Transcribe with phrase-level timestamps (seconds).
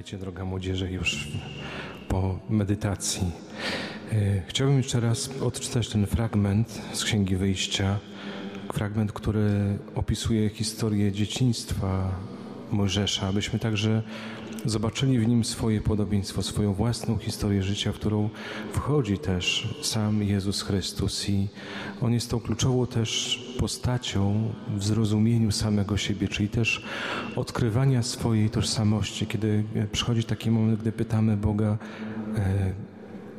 [0.00, 1.28] Witajcie, droga młodzieży, już
[2.08, 3.32] po medytacji.
[4.12, 7.98] E, chciałbym jeszcze raz odczytać ten fragment z Księgi Wyjścia.
[8.72, 12.10] Fragment, który opisuje historię dzieciństwa
[12.70, 14.02] Mojżesza, abyśmy także
[14.64, 18.30] zobaczyli w nim swoje podobieństwo, swoją własną historię życia, w którą
[18.72, 21.48] wchodzi też sam Jezus Chrystus i
[22.02, 26.84] On jest tą kluczową też postacią w zrozumieniu samego siebie, czyli też
[27.36, 31.78] odkrywania swojej tożsamości, kiedy przychodzi taki moment, gdy pytamy Boga,
[32.36, 32.72] e,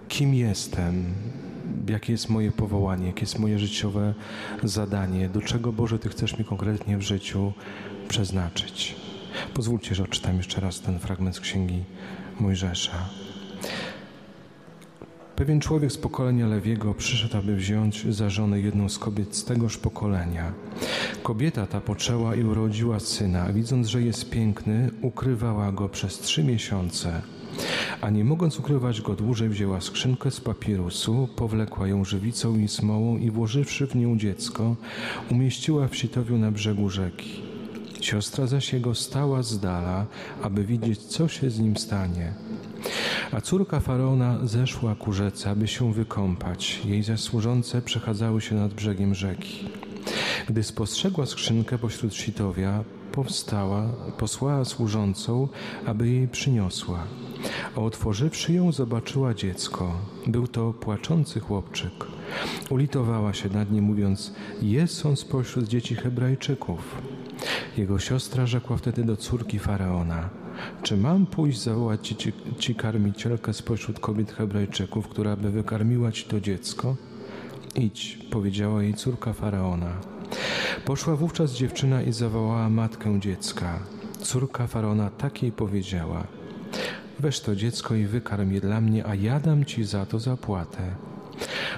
[0.08, 1.06] kim jestem,
[1.90, 4.14] jakie jest moje powołanie, jakie jest moje życiowe
[4.64, 7.54] zadanie, do czego Boże Ty chcesz mi konkretnie w życiu
[8.08, 9.01] przeznaczyć.
[9.54, 11.84] Pozwólcie, że odczytam jeszcze raz ten fragment z księgi
[12.40, 13.10] Mojżesza.
[15.36, 19.78] Pewien człowiek z pokolenia Lewiego przyszedł, aby wziąć za żonę jedną z kobiet z tegoż
[19.78, 20.54] pokolenia.
[21.24, 26.44] Kobieta ta poczęła i urodziła syna, a widząc, że jest piękny, ukrywała go przez trzy
[26.44, 27.22] miesiące.
[28.02, 33.18] A nie mogąc ukrywać go dłużej, wzięła skrzynkę z papirusu, powlekła ją żywicą i smołą
[33.18, 34.76] i włożywszy w nią dziecko,
[35.32, 37.51] umieściła w sitowiu na brzegu rzeki.
[38.02, 40.06] Siostra zaś jego stała z dala,
[40.42, 42.34] aby widzieć, co się z nim stanie.
[43.32, 46.82] A córka faraona zeszła ku rzece, aby się wykąpać.
[46.86, 49.70] Jej zaś służące przechadzały się nad brzegiem rzeki.
[50.48, 55.48] Gdy spostrzegła skrzynkę pośród sitowia, powstała, posłała służącą,
[55.86, 57.04] aby jej przyniosła.
[57.76, 59.96] A otworzywszy ją, zobaczyła dziecko.
[60.28, 62.08] Był to płaczący chłopczyk.
[62.70, 67.02] Ulitowała się nad nim, mówiąc: Jest on spośród dzieci Hebrajczyków.
[67.78, 70.30] Jego siostra rzekła wtedy do córki faraona:
[70.84, 76.26] Czy mam pójść zawołać ci, ci, ci karmicielkę spośród kobiet Hebrajczyków, która by wykarmiła ci
[76.26, 76.96] to dziecko?
[77.76, 79.92] Idź, powiedziała jej córka faraona.
[80.86, 83.80] Poszła wówczas dziewczyna i zawołała matkę dziecka.
[84.22, 86.24] Córka faraona tak jej powiedziała:
[87.20, 90.96] Weź to dziecko i wykarm je dla mnie, a ja dam ci za to zapłatę.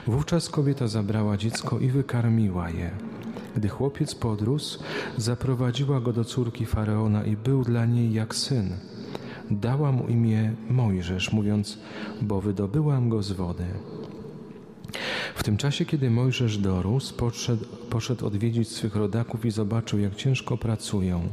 [0.07, 2.91] Wówczas kobieta zabrała dziecko i wykarmiła je.
[3.56, 4.80] Gdy chłopiec podrósł,
[5.18, 8.69] zaprowadziła go do córki faraona i był dla niej jak syn.
[9.52, 11.78] Dała mu imię Mojżesz, mówiąc:
[12.22, 13.66] Bo wydobyłam go z wody.
[15.36, 20.58] W tym czasie, kiedy Mojżesz dorósł, poszedł, poszedł odwiedzić swych rodaków i zobaczył, jak ciężko
[20.58, 21.28] pracują.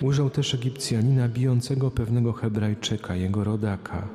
[0.00, 4.08] Ujrzał też Egipcjanina bijącego pewnego Hebrajczyka, jego rodaka.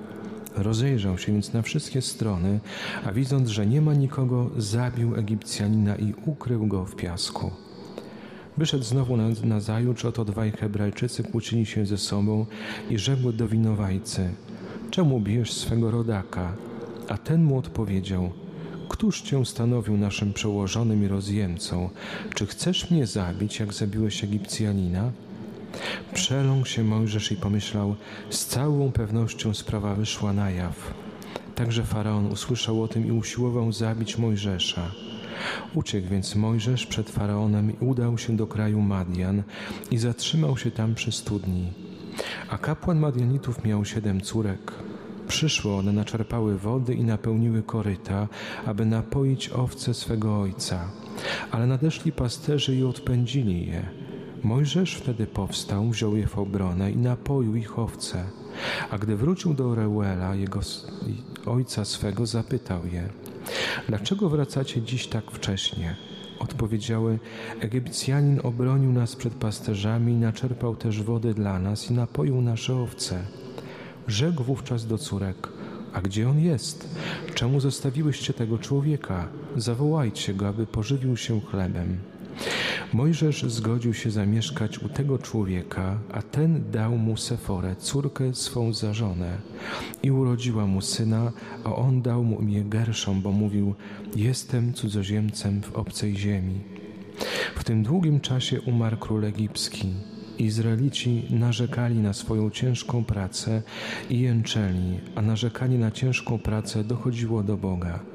[0.57, 2.59] Rozejrzał się więc na wszystkie strony,
[3.05, 7.51] a widząc, że nie ma nikogo, zabił Egipcjanina i ukrył go w piasku.
[8.57, 12.45] Wyszedł znowu na, na zajutrz, oto dwaj Hebrajczycy kłócili się ze sobą
[12.89, 14.29] i rzekł do winowajcy:
[14.91, 16.53] Czemu bijesz swego rodaka?
[17.09, 18.31] A ten mu odpowiedział:
[18.89, 21.89] Któż cię stanowił naszym przełożonym i rozjemcą?
[22.35, 25.11] Czy chcesz mnie zabić, jak zabiłeś Egipcjanina?
[26.13, 27.95] Przeląkł się Mojżesz i pomyślał,
[28.29, 30.93] z całą pewnością sprawa wyszła na jaw.
[31.55, 34.91] Także Faraon usłyszał o tym i usiłował zabić Mojżesza.
[35.73, 39.43] Uciekł więc Mojżesz przed Faraonem i udał się do kraju Madian
[39.91, 41.73] i zatrzymał się tam przy studni.
[42.49, 44.71] A kapłan Madianitów miał siedem córek.
[45.27, 48.27] Przyszły one, naczerpały wody i napełniły koryta,
[48.65, 50.91] aby napoić owce swego ojca.
[51.51, 54.04] Ale nadeszli pasterze i odpędzili je.
[54.45, 58.23] Mojżesz wtedy powstał, wziął je w obronę i napoił ich owce.
[58.89, 60.59] A gdy wrócił do Reuela, jego
[61.45, 63.09] ojca swego, zapytał je:
[63.87, 65.95] Dlaczego wracacie dziś tak wcześnie?
[66.39, 67.19] Odpowiedziały:
[67.59, 73.23] Egipcjanin obronił nas przed pasterzami naczerpał też wody dla nas i napoił nasze owce.
[74.07, 75.49] Rzekł wówczas do córek:
[75.93, 76.99] A gdzie on jest?
[77.35, 79.27] Czemu zostawiłyście tego człowieka?
[79.55, 81.97] Zawołajcie go, aby pożywił się chlebem.
[82.93, 88.93] Mojżesz zgodził się zamieszkać u tego człowieka, a ten dał mu Seforę, córkę swą za
[88.93, 89.37] żonę.
[90.03, 91.31] I urodziła mu syna,
[91.63, 93.75] a on dał mu imię Gerszom, bo mówił:
[94.15, 96.59] Jestem cudzoziemcem w obcej ziemi.
[97.55, 99.93] W tym długim czasie umarł król egipski.
[100.37, 103.61] Izraelici narzekali na swoją ciężką pracę
[104.09, 108.14] i jęczeli, a narzekanie na ciężką pracę dochodziło do Boga.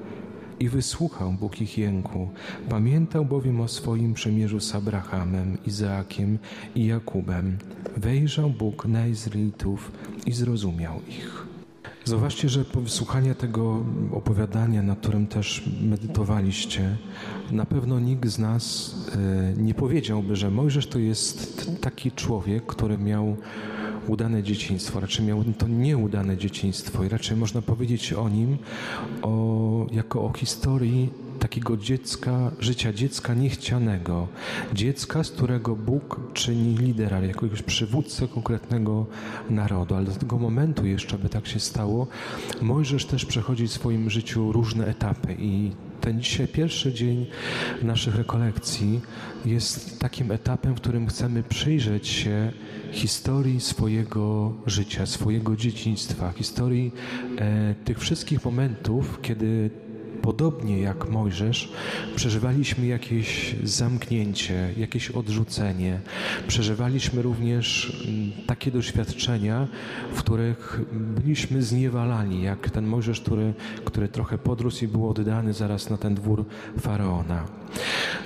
[0.60, 2.28] I wysłuchał Bóg ich jęku.
[2.68, 6.38] Pamiętał bowiem o swoim przemierzu z Abrahamem, Izaakiem
[6.74, 7.58] i Jakubem.
[7.96, 9.92] Wejrzał Bóg na Izraelitów
[10.26, 11.46] i zrozumiał ich.
[12.04, 16.96] Zauważcie, że po wysłuchaniu tego opowiadania, na którym też medytowaliście,
[17.50, 18.94] na pewno nikt z nas
[19.56, 23.36] e, nie powiedziałby, że Mojżesz to jest taki człowiek, który miał
[24.06, 28.58] udane dzieciństwo, raczej miał to nieudane dzieciństwo i raczej można powiedzieć o nim
[29.22, 31.08] o, jako o historii
[31.40, 34.28] takiego dziecka, życia dziecka niechcianego,
[34.74, 39.06] dziecka, z którego Bóg czyni lidera, jakiegoś przywódcę konkretnego
[39.50, 39.94] narodu.
[39.94, 42.06] Ale do tego momentu jeszcze, by tak się stało,
[42.62, 45.70] Mojżesz też przechodzi w swoim życiu różne etapy i
[46.00, 47.26] ten dzisiaj pierwszy dzień
[47.82, 49.00] naszych rekolekcji
[49.44, 52.52] jest takim etapem, w którym chcemy przyjrzeć się
[52.92, 56.92] historii swojego życia, swojego dzieciństwa, historii
[57.38, 59.70] e, tych wszystkich momentów, kiedy
[60.22, 61.72] podobnie jak Mojżesz,
[62.16, 66.00] przeżywaliśmy jakieś zamknięcie, jakieś odrzucenie.
[66.48, 69.68] Przeżywaliśmy również mm, takie doświadczenia,
[70.12, 75.90] w których byliśmy zniewalani, jak ten Mojżesz, który, który trochę podrósł i był oddany zaraz
[75.90, 76.44] na ten dwór
[76.78, 77.44] faraona.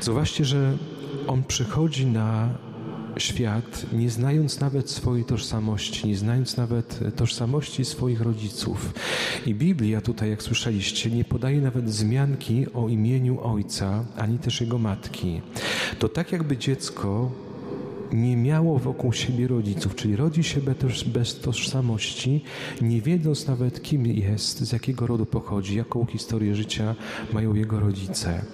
[0.01, 0.77] Zauważcie, że
[1.27, 2.49] on przychodzi na
[3.17, 8.95] świat, nie znając nawet swojej tożsamości, nie znając nawet tożsamości swoich rodziców.
[9.47, 14.79] I Biblia tutaj, jak słyszeliście, nie podaje nawet wzmianki o imieniu ojca, ani też jego
[14.79, 15.41] matki.
[15.99, 17.31] To tak jakby dziecko
[18.13, 20.61] nie miało wokół siebie rodziców, czyli rodzi się
[21.07, 22.45] bez tożsamości,
[22.81, 26.95] nie wiedząc nawet kim jest, z jakiego rodu pochodzi, jaką historię życia
[27.33, 28.45] mają jego rodzice.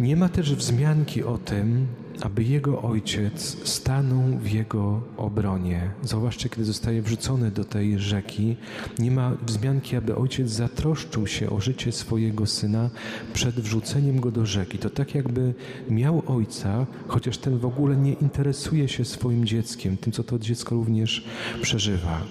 [0.00, 1.86] Nie ma też wzmianki o tym,
[2.22, 5.90] aby jego ojciec stanął w jego obronie.
[6.02, 8.56] Zauważcie, kiedy zostaje wrzucony do tej rzeki,
[8.98, 12.90] nie ma wzmianki, aby ojciec zatroszczył się o życie swojego syna
[13.32, 14.78] przed wrzuceniem go do rzeki.
[14.78, 15.54] To tak jakby
[15.90, 20.74] miał ojca, chociaż ten w ogóle nie interesuje się swoim dzieckiem, tym, co to dziecko
[20.74, 21.24] również
[21.62, 22.22] przeżywa.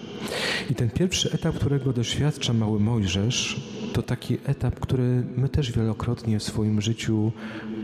[0.69, 3.61] I ten pierwszy etap, którego doświadcza mały Mojżesz,
[3.93, 7.31] to taki etap, który my też wielokrotnie w swoim życiu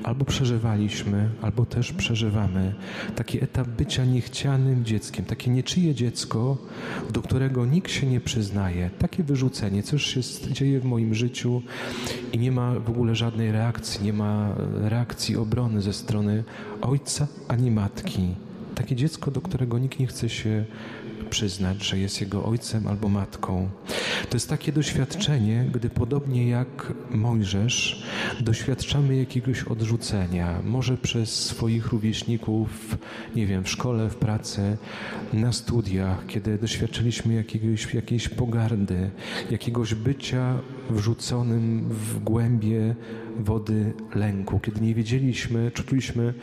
[0.03, 2.73] albo przeżywaliśmy, albo też przeżywamy.
[3.15, 6.57] Taki etap bycia niechcianym dzieckiem, takie nieczyje dziecko,
[7.13, 8.89] do którego nikt się nie przyznaje.
[8.99, 10.21] Takie wyrzucenie, coś się
[10.51, 11.61] dzieje w moim życiu
[12.33, 16.43] i nie ma w ogóle żadnej reakcji, nie ma reakcji obrony ze strony
[16.81, 18.46] ojca ani matki.
[18.77, 20.65] Takie dziecko, do którego nikt nie chce się
[21.29, 23.69] przyznać, że jest jego ojcem albo matką.
[24.29, 28.03] To jest takie doświadczenie, gdy podobnie jak Mojżesz
[28.39, 32.97] doświadczamy jakiegoś odrzucenia, może przez swoich rówieśników,
[33.35, 34.77] nie wiem, w szkole, w pracy,
[35.33, 39.09] na studiach, kiedy doświadczyliśmy jakiegoś, jakiejś pogardy,
[39.51, 40.59] jakiegoś bycia
[40.89, 42.95] wrzuconym w głębie
[43.39, 46.33] wody lęku, kiedy nie wiedzieliśmy, czuliśmy,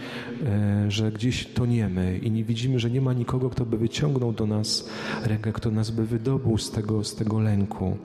[0.46, 4.46] e, że gdzieś toniemy i nie widzimy, że nie ma nikogo, kto by wyciągnął do
[4.46, 4.88] nas
[5.24, 7.96] rękę, kto nas by wydobył z tego, z tego lęku.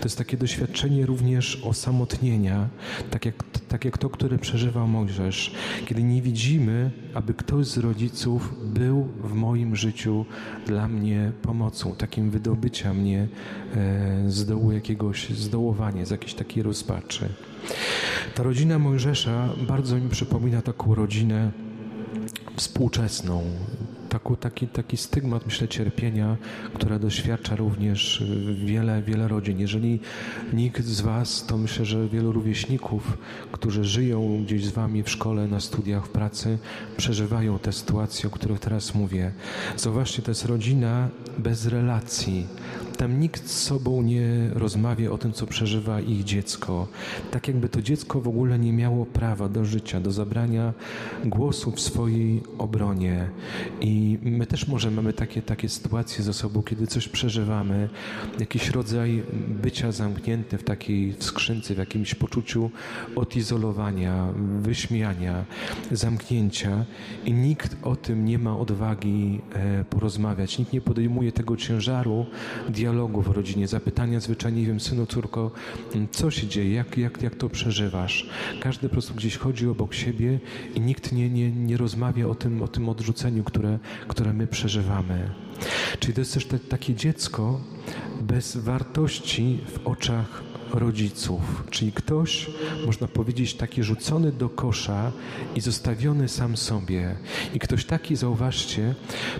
[0.00, 2.68] To jest takie doświadczenie również osamotnienia,
[3.10, 5.54] tak jak, tak jak to, które przeżywał Mojżesz,
[5.86, 10.24] kiedy nie widzimy, aby ktoś z rodziców był w moim życiu
[10.66, 13.28] dla mnie pomocą, takim wydobycia mnie
[13.76, 17.28] e, z dołu jakiegoś zdołowania, z jakiejś takiej rozpaczy.
[18.34, 21.50] Ta rodzina Mojżesza bardzo mi przypomina taką rodzinę
[22.56, 23.42] współczesną,
[24.08, 26.36] taką, taki, taki stygmat, myślę, cierpienia,
[26.74, 28.24] która doświadcza również
[28.64, 29.60] wiele, wiele rodzin.
[29.60, 30.00] Jeżeli
[30.52, 33.18] nikt z Was, to myślę, że wielu rówieśników,
[33.52, 36.58] którzy żyją gdzieś z Wami w szkole, na studiach, w pracy,
[36.96, 39.32] przeżywają te sytuacje, o których teraz mówię.
[39.76, 41.08] Zauważcie, to jest rodzina
[41.38, 42.46] bez relacji.
[42.96, 46.88] Tam nikt z sobą nie rozmawia o tym, co przeżywa ich dziecko.
[47.30, 50.72] Tak jakby to dziecko w ogóle nie miało prawa do życia, do zabrania
[51.24, 53.30] głosu w swojej obronie.
[53.80, 57.88] I my też może mamy takie, takie sytuacje ze sobą, kiedy coś przeżywamy,
[58.40, 59.22] jakiś rodzaj
[59.62, 62.70] bycia zamknięty w takiej skrzynce, w jakimś poczuciu
[63.16, 64.26] odizolowania,
[64.60, 65.44] wyśmiania,
[65.92, 66.84] zamknięcia
[67.24, 70.58] i nikt o tym nie ma odwagi e, porozmawiać.
[70.58, 72.26] Nikt nie podejmuje tego ciężaru
[72.92, 75.50] w rodzinie, zapytania zwyczajnie, nie wiem, synu, córko,
[76.10, 78.30] co się dzieje, jak, jak, jak to przeżywasz.
[78.60, 80.40] Każdy po prostu gdzieś chodzi obok siebie
[80.74, 85.30] i nikt nie, nie, nie rozmawia o tym, o tym odrzuceniu, które, które my przeżywamy.
[86.00, 87.60] Czyli to jest też te, takie dziecko
[88.20, 92.50] bez wartości w oczach rodziców, czyli ktoś,
[92.86, 95.12] można powiedzieć, taki rzucony do kosza
[95.56, 97.16] i zostawiony sam sobie.
[97.54, 98.94] I ktoś taki, zauważcie,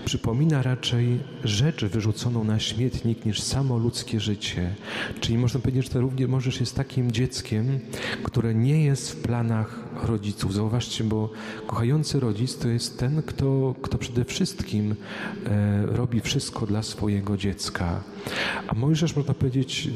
[0.05, 4.75] przypomina raczej rzecz wyrzuconą na śmietnik niż samo ludzkie życie.
[5.19, 7.79] Czyli można powiedzieć, że to również możesz jest takim dzieckiem,
[8.23, 10.53] które nie jest w planach rodziców.
[10.53, 11.29] Zauważcie, bo
[11.67, 14.95] kochający rodzic to jest ten, kto, kto przede wszystkim
[15.45, 18.03] e, robi wszystko dla swojego dziecka.
[18.67, 19.89] A Mojżesz, można powiedzieć,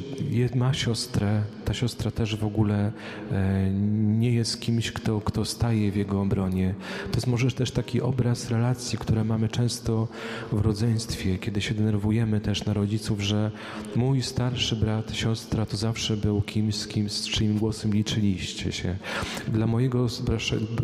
[0.56, 2.92] ma siostrę, ta siostra też w ogóle
[3.32, 6.76] e, nie jest kimś, kto, kto staje w jego obronie.
[7.12, 10.08] To jest może też taki obraz relacji, które mamy często
[10.52, 13.52] w rodzeństwie, kiedy się denerwujemy też na rodziców, że
[13.96, 18.96] mój starszy brat, siostra to zawsze był kimś, z kim, z czyim głosem liczyliście się.
[19.48, 20.08] Dla mojego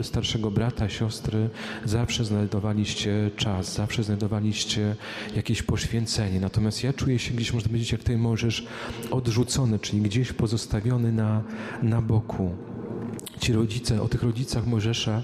[0.01, 1.49] starszego brata, siostry
[1.85, 4.95] zawsze znajdowaliście czas, zawsze znajdowaliście
[5.35, 6.39] jakieś poświęcenie.
[6.39, 8.65] Natomiast ja czuję się gdzieś, można powiedzieć, jak tutaj możesz
[9.11, 11.43] odrzucony, czyli gdzieś pozostawiony na,
[11.81, 12.51] na boku
[13.39, 15.23] ci rodzice, o tych rodzicach Mojżesza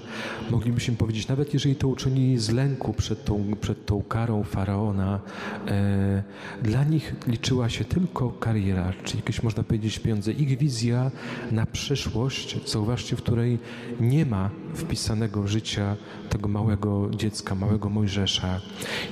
[0.50, 5.20] moglibyśmy powiedzieć, nawet jeżeli to uczynili z lęku przed tą, przed tą karą faraona,
[5.68, 6.22] e,
[6.62, 10.32] dla nich liczyła się tylko kariera, czyli jakieś można powiedzieć pieniądze.
[10.32, 11.10] Ich wizja
[11.52, 13.58] na przyszłość, zauważcie, w której
[14.00, 15.96] nie ma wpisanego życia
[16.30, 18.60] tego małego dziecka, małego Mojżesza.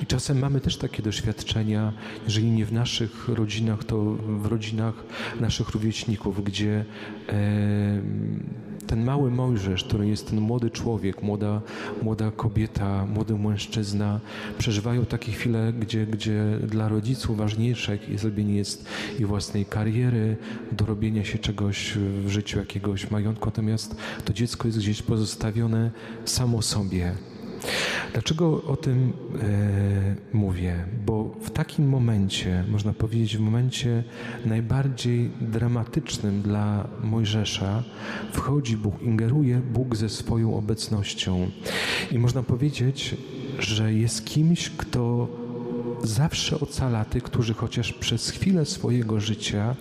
[0.03, 1.93] I czasem mamy też takie doświadczenia,
[2.25, 3.97] jeżeli nie w naszych rodzinach, to
[4.41, 4.93] w rodzinach
[5.39, 6.85] naszych rówieśników, gdzie
[7.29, 8.01] e,
[8.91, 11.61] ten mały Mojżesz, który jest ten młody człowiek, młoda,
[12.01, 14.19] młoda kobieta, młody mężczyzna,
[14.57, 18.85] przeżywają takie chwile, gdzie, gdzie dla rodziców ważniejsze zrobienie jest
[19.19, 20.37] i własnej kariery,
[20.71, 21.93] dorobienia się czegoś
[22.25, 23.95] w życiu, jakiegoś majątku, natomiast
[24.25, 25.91] to dziecko jest gdzieś pozostawione
[26.25, 27.30] samo sobie.
[28.13, 30.85] Dlaczego o tym e, mówię?
[31.05, 34.03] Bo w takim momencie, można powiedzieć, w momencie
[34.45, 37.83] najbardziej dramatycznym dla Mojżesza,
[38.31, 41.51] wchodzi Bóg, ingeruje Bóg ze swoją obecnością.
[42.11, 43.15] I można powiedzieć,
[43.59, 45.27] że jest kimś, kto
[46.03, 49.75] zawsze ocala tych, którzy chociaż przez chwilę swojego życia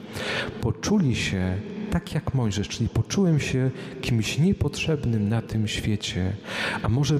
[0.61, 1.57] poczuli się
[1.91, 3.71] tak jak Mojżesz, czyli poczułem się
[4.01, 6.37] kimś niepotrzebnym na tym świecie,
[6.83, 7.19] a może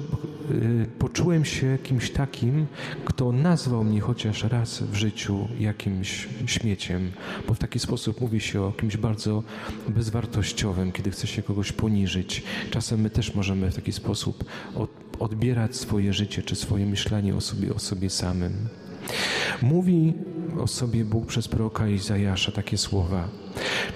[0.99, 2.65] poczułem się kimś takim,
[3.05, 7.11] kto nazwał mnie chociaż raz w życiu jakimś śmieciem,
[7.47, 9.43] bo w taki sposób mówi się o kimś bardzo
[9.89, 12.43] bezwartościowym, kiedy chce się kogoś poniżyć.
[12.71, 14.45] Czasem my też możemy w taki sposób
[15.19, 18.53] odbierać swoje życie czy swoje myślenie o sobie, o sobie samym.
[19.61, 20.13] Mówi
[20.59, 23.27] o sobie Bóg przez proroka Izajasza takie słowa.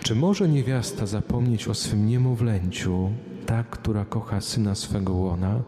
[0.03, 3.11] Czy może niewiasta zapomnieć o swym niemowlęciu,
[3.45, 5.61] ta, która kocha syna swego łona,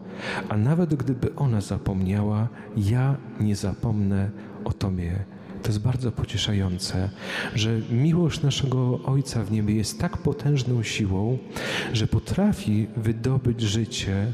[0.48, 4.30] a nawet gdyby ona zapomniała, ja nie zapomnę
[4.64, 5.24] o Tobie.
[5.62, 7.10] To jest bardzo pocieszające,
[7.54, 11.38] że miłość naszego Ojca w niebie jest tak potężną siłą,
[11.92, 14.32] że potrafi wydobyć życie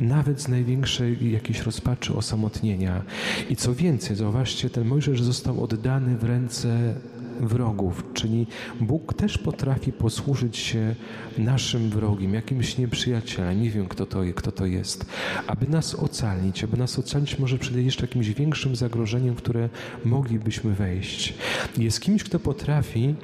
[0.00, 3.02] nawet z największej jakiejś rozpaczy osamotnienia.
[3.50, 6.94] I co więcej, zauważcie, ten Mojżesz został oddany w ręce
[7.40, 8.46] wrogów, czyli
[8.80, 10.94] Bóg też potrafi posłużyć się
[11.38, 15.06] naszym wrogiem, jakimś nieprzyjacielem, nie wiem kto to, kto to jest,
[15.46, 19.68] aby nas ocalić, aby nas ocalić może przed jeszcze jakimś większym zagrożeniem, które
[20.04, 21.34] moglibyśmy wejść.
[21.78, 23.14] Jest kimś, kto potrafi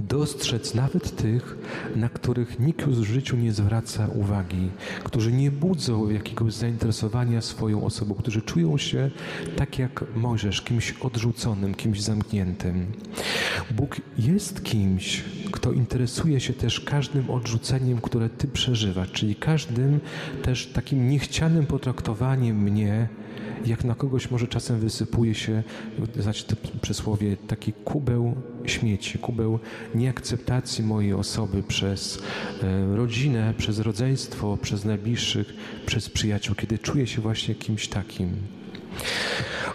[0.00, 1.56] dostrzec nawet tych,
[1.96, 4.70] na których nikt w życiu nie zwraca uwagi,
[5.04, 9.10] którzy nie budzą jakiegoś zainteresowania swoją osobą, którzy czują się
[9.56, 12.86] tak jak Mojżesz, kimś odrzuconym, kimś zamkniętym.
[13.70, 20.00] Bóg jest kimś, kto interesuje się też każdym odrzuceniem, które Ty przeżywasz, czyli każdym
[20.42, 23.08] też takim niechcianym potraktowaniem mnie,
[23.66, 25.62] jak na kogoś może czasem wysypuje się,
[26.16, 29.58] znaczy to przysłowie, taki kubeł śmieci, kubeł
[29.94, 32.22] nieakceptacji mojej osoby przez
[32.62, 35.54] e, rodzinę, przez rodzeństwo, przez najbliższych,
[35.86, 38.61] przez przyjaciół, kiedy czuję się właśnie kimś takim.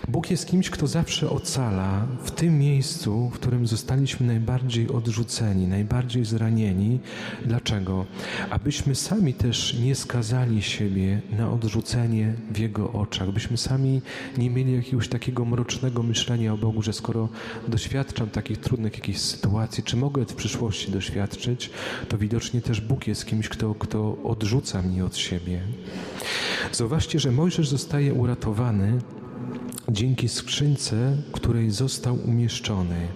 [0.07, 6.25] Bóg jest kimś, kto zawsze ocala w tym miejscu, w którym zostaliśmy najbardziej odrzuceni, najbardziej
[6.25, 6.99] zranieni.
[7.45, 8.05] Dlaczego?
[8.49, 14.01] Abyśmy sami też nie skazali siebie na odrzucenie w Jego oczach, byśmy sami
[14.37, 17.29] nie mieli jakiegoś takiego mrocznego myślenia o Bogu, że skoro
[17.67, 21.69] doświadczam takich trudnych jakichś sytuacji, czy mogę w przyszłości doświadczyć,
[22.09, 25.61] to widocznie też Bóg jest kimś, kto, kto odrzuca mnie od siebie.
[26.71, 28.99] Zauważcie, że Mojżesz zostaje uratowany
[29.91, 33.07] dzięki skrzynce, której został umieszczony.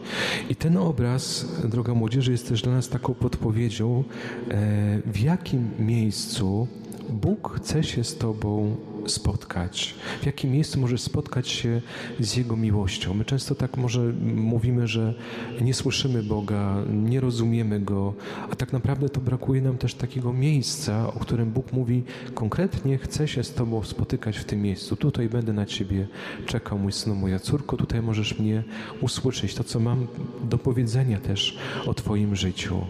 [0.50, 4.04] I ten obraz, droga młodzieży, jest też dla nas taką podpowiedzią,
[4.50, 6.68] e, w jakim miejscu
[7.10, 8.76] Bóg chce się z Tobą
[9.08, 9.96] spotkać?
[10.22, 11.82] W jakim miejscu możesz spotkać się
[12.20, 13.14] z Jego miłością?
[13.14, 15.14] My często tak może mówimy, że
[15.62, 18.14] nie słyszymy Boga, nie rozumiemy Go,
[18.52, 22.04] a tak naprawdę to brakuje nam też takiego miejsca, o którym Bóg mówi
[22.34, 24.96] konkretnie, chcę się z Tobą spotykać w tym miejscu.
[24.96, 26.08] Tutaj będę na Ciebie
[26.46, 28.64] czekał, mój synu, moja córko, tutaj możesz mnie
[29.02, 30.08] usłyszeć, to co mam
[30.44, 32.86] do powiedzenia też o Twoim życiu.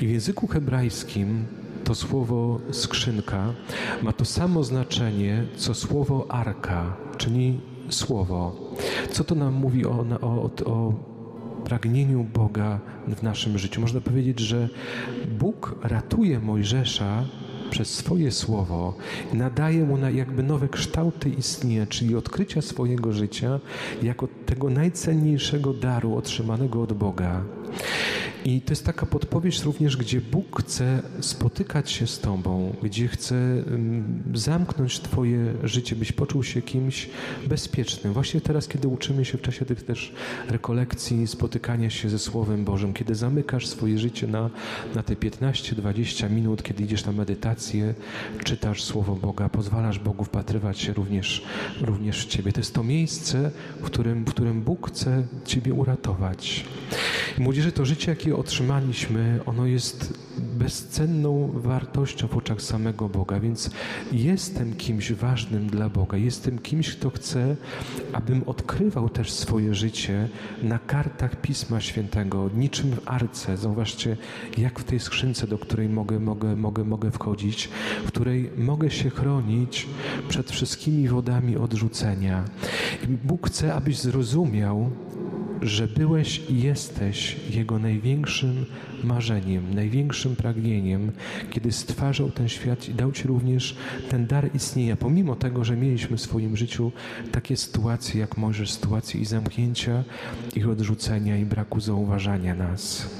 [0.00, 1.44] I w języku hebrajskim
[1.88, 3.54] to słowo skrzynka
[4.02, 8.56] ma to samo znaczenie, co słowo arka, czyli słowo.
[9.10, 10.92] Co to nam mówi o, o, o
[11.64, 13.80] pragnieniu Boga w naszym życiu.
[13.80, 14.68] Można powiedzieć, że
[15.38, 17.24] Bóg ratuje Mojżesza
[17.70, 18.94] przez swoje słowo
[19.32, 23.60] nadaje mu na jakby nowe kształty istnienia, czyli odkrycia swojego życia
[24.02, 27.44] jako tego najcenniejszego daru otrzymanego od Boga.
[28.48, 33.34] I to jest taka podpowiedź również, gdzie Bóg chce spotykać się z Tobą, gdzie chce
[33.34, 37.10] mm, zamknąć Twoje życie, byś poczuł się kimś
[37.46, 38.12] bezpiecznym.
[38.12, 40.12] Właśnie teraz, kiedy uczymy się w czasie tych też
[40.48, 44.50] rekolekcji, spotykania się ze Słowem Bożym, kiedy zamykasz swoje życie na,
[44.94, 47.94] na te 15-20 minut, kiedy idziesz na medytację,
[48.44, 51.44] czytasz Słowo Boga, pozwalasz Bogu wpatrywać się również,
[51.80, 52.52] również w Ciebie.
[52.52, 53.50] To jest to miejsce,
[53.80, 56.64] w którym, w którym Bóg chce Ciebie uratować.
[57.40, 63.70] Młodzieży to życie, jakie otrzymaliśmy, ono jest bezcenną wartością w oczach samego Boga, więc
[64.12, 66.18] jestem kimś ważnym dla Boga.
[66.18, 67.56] Jestem kimś, kto chce,
[68.12, 70.28] abym odkrywał też swoje życie
[70.62, 73.56] na kartach Pisma Świętego, niczym w arce.
[73.56, 74.16] Zauważcie,
[74.58, 77.68] jak w tej skrzynce, do której mogę, mogę, mogę, mogę wchodzić,
[78.04, 79.86] w której mogę się chronić
[80.28, 82.44] przed wszystkimi wodami odrzucenia.
[83.04, 84.90] I Bóg chce, abyś zrozumiał,
[85.62, 88.66] że byłeś i jesteś Jego największym
[89.04, 91.12] marzeniem, największym pragnieniem,
[91.50, 93.76] kiedy stwarzał ten świat i dał Ci również
[94.10, 96.92] ten dar istnienia, pomimo tego, że mieliśmy w swoim życiu
[97.32, 100.04] takie sytuacje, jak może sytuacje i zamknięcia,
[100.56, 103.10] i odrzucenia, i braku zauważania nas.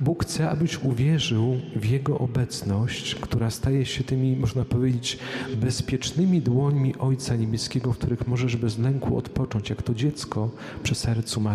[0.00, 5.18] Bóg chce, abyś uwierzył w Jego obecność, która staje się tymi, można powiedzieć,
[5.56, 10.50] bezpiecznymi dłońmi Ojca Niebieskiego, w których możesz bez lęku odpocząć, jak to dziecko
[10.82, 11.51] przy sercu matki.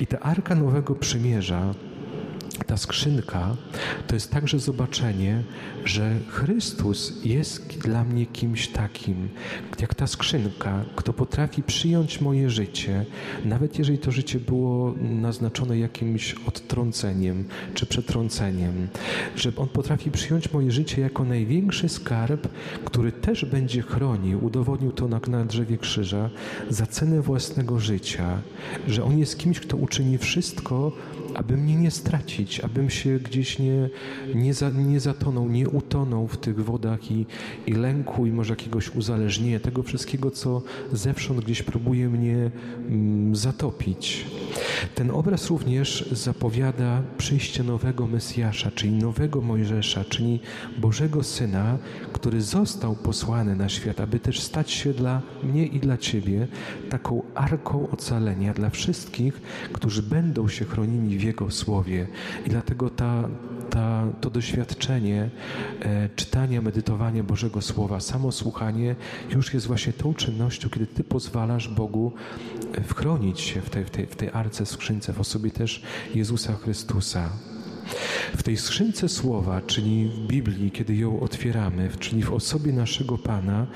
[0.00, 1.74] I ta Arka Nowego Przymierza,
[2.66, 3.56] ta skrzynka
[4.06, 5.42] to jest także zobaczenie,
[5.84, 9.28] że Chrystus jest dla mnie kimś takim,
[9.80, 13.06] jak ta skrzynka, kto potrafi przyjąć moje życie,
[13.44, 17.44] nawet jeżeli to życie było naznaczone jakimś odtrąceniem
[17.74, 18.88] czy przetrąceniem,
[19.36, 22.48] że On potrafi przyjąć moje życie jako największy skarb,
[22.84, 26.30] który też będzie chronił, udowodnił to na, na drzewie krzyża,
[26.70, 28.42] za cenę własnego życia,
[28.88, 30.92] że On jest kimś, kto uczyni wszystko,
[31.34, 33.90] aby mnie nie stracić, abym się gdzieś nie,
[34.34, 37.26] nie, za, nie zatonął, nie utonął w tych wodach i,
[37.66, 40.62] i lęku i może jakiegoś uzależnienia, tego wszystkiego, co
[40.92, 42.50] zewsząd gdzieś próbuje mnie
[42.88, 44.26] mm, zatopić.
[44.94, 50.40] Ten obraz również zapowiada przyjście nowego Mesjasza, czyli nowego Mojżesza, czyli
[50.78, 51.78] Bożego Syna,
[52.12, 56.48] który został posłany na świat, aby też stać się dla mnie i dla Ciebie
[56.90, 59.40] taką arką ocalenia dla wszystkich,
[59.72, 62.06] którzy będą się chronili w Jego Słowie.
[62.46, 63.28] I dlatego ta,
[63.70, 65.30] ta, to doświadczenie
[65.80, 68.96] e, czytania, medytowania Bożego Słowa, samo słuchanie
[69.30, 72.12] już jest właśnie tą czynnością, kiedy Ty pozwalasz Bogu
[72.74, 75.82] e, wchronić się w tej, w tej, w tej arce skrzynce, w osobie też
[76.14, 77.30] Jezusa Chrystusa.
[78.36, 83.66] W tej skrzynce słowa, czyli w Biblii, kiedy ją otwieramy, czyli w osobie naszego Pana,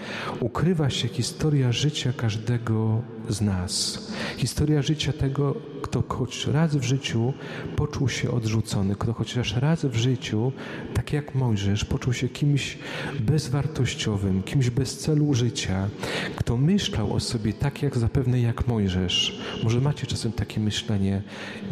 [0.41, 4.07] ukrywa się historia życia każdego z nas.
[4.37, 7.33] Historia życia tego, kto choć raz w życiu
[7.77, 10.53] poczuł się odrzucony, kto chociaż raz w życiu,
[10.95, 12.79] tak jak Mojżesz, poczuł się kimś
[13.21, 15.89] bezwartościowym, kimś bez celu życia,
[16.37, 19.41] kto myślał o sobie tak jak zapewne jak Mojżesz.
[19.65, 21.23] Może macie czasem takie myślenie,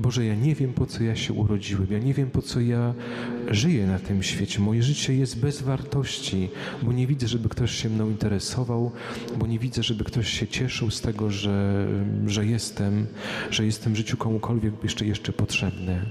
[0.01, 2.95] Boże, ja nie wiem po co ja się urodziłem, ja nie wiem po co ja
[3.51, 4.61] żyję na tym świecie.
[4.61, 6.51] Moje życie jest bez wartości,
[6.83, 8.93] bo nie widzę, żeby ktoś się mną interesował,
[9.37, 11.44] bo nie widzę, żeby ktoś się cieszył z tego, że,
[12.27, 13.07] że jestem,
[13.51, 16.03] że jestem w życiu komukolwiek jeszcze, jeszcze potrzebny.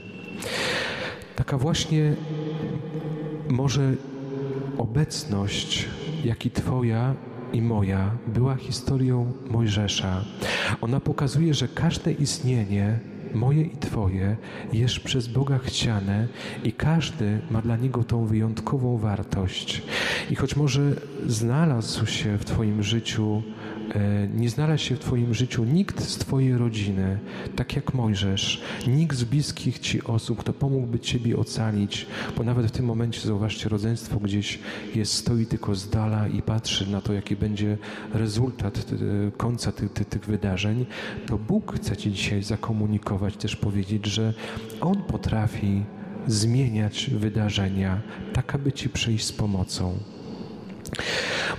[1.35, 2.15] Taka właśnie
[3.49, 3.93] może
[4.77, 5.85] obecność,
[6.23, 7.15] jak i Twoja
[7.53, 10.23] i moja, była historią Mojżesza.
[10.81, 12.99] Ona pokazuje, że każde istnienie
[13.33, 14.37] moje i Twoje
[14.73, 16.27] jest przez Boga chciane
[16.63, 19.81] i każdy ma dla Niego tą wyjątkową wartość.
[20.29, 20.81] I choć może
[21.27, 23.43] znalazł się w Twoim życiu
[24.33, 27.19] nie znalazł się w Twoim życiu nikt z Twojej rodziny,
[27.55, 32.71] tak jak Mojżesz, nikt z bliskich Ci osób, kto pomógłby Ciebie ocalić, bo nawet w
[32.71, 34.59] tym momencie, zauważcie, rodzeństwo gdzieś
[34.95, 37.77] jest, stoi tylko z dala i patrzy na to, jaki będzie
[38.13, 39.71] rezultat e, końca
[40.09, 40.85] tych wydarzeń,
[41.27, 44.33] to Bóg chce Ci dzisiaj zakomunikować, też powiedzieć, że
[44.81, 45.83] On potrafi
[46.27, 48.01] zmieniać wydarzenia,
[48.33, 49.97] tak aby Ci przyjść z pomocą.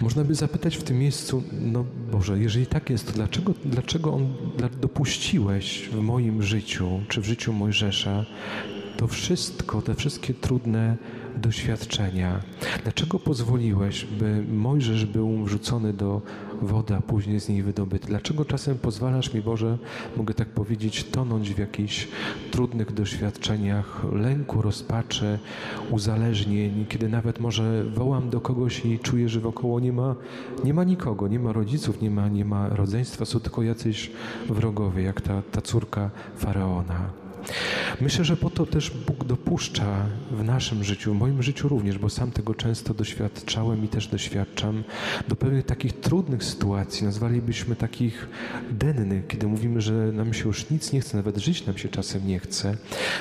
[0.00, 4.34] Można by zapytać w tym miejscu, no Boże, jeżeli tak jest, to dlaczego, dlaczego on
[4.80, 8.24] dopuściłeś w moim życiu, czy w życiu Mojżesza,
[8.96, 10.96] to wszystko, te wszystkie trudne
[11.36, 12.40] doświadczenia.
[12.82, 16.22] Dlaczego pozwoliłeś, by Mojżesz był wrzucony do
[16.62, 18.06] wody, a później z niej wydobyty?
[18.06, 19.78] Dlaczego czasem pozwalasz mi, Boże,
[20.16, 22.08] mogę tak powiedzieć, tonąć w jakichś
[22.50, 25.38] trudnych doświadczeniach, lęku, rozpaczy,
[25.90, 30.14] uzależnień, kiedy nawet może wołam do kogoś i czuję, że wokoło nie ma,
[30.64, 34.10] nie ma nikogo, nie ma rodziców, nie ma, nie ma rodzeństwa, są tylko jacyś
[34.48, 37.23] wrogowie, jak ta, ta córka Faraona.
[38.00, 42.08] Myślę, że po to też Bóg dopuszcza w naszym życiu, w moim życiu również, bo
[42.08, 44.84] sam tego często doświadczałem i też doświadczam,
[45.28, 48.28] do pewnych takich trudnych sytuacji, nazwalibyśmy takich
[48.70, 52.26] dennych, kiedy mówimy, że nam się już nic nie chce, nawet żyć nam się czasem
[52.26, 52.76] nie chce,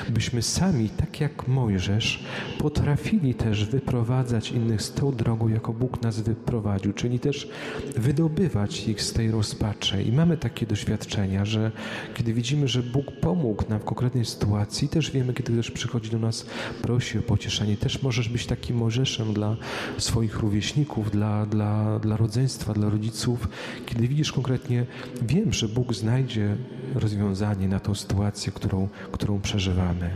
[0.08, 2.24] byśmy sami, tak jak Mojżesz,
[2.58, 7.48] potrafili też wyprowadzać innych z tą drogą, jako Bóg nas wyprowadził, czyli też
[7.96, 10.02] wydobywać ich z tej rozpaczy.
[10.02, 11.72] I mamy takie doświadczenia, że
[12.14, 14.88] kiedy widzimy, że Bóg pomógł nam w konkretnym konkretnej sytuacji.
[14.88, 16.46] Też wiemy, kiedy ktoś przychodzi do nas,
[16.82, 17.76] prosi o pocieszenie.
[17.76, 19.56] Też możesz być takim możeszem dla
[19.98, 23.48] swoich rówieśników, dla, dla, dla rodzeństwa, dla rodziców.
[23.86, 24.86] Kiedy widzisz konkretnie,
[25.22, 26.56] wiem, że Bóg znajdzie
[26.94, 30.10] rozwiązanie na tą sytuację, którą, którą przeżywamy.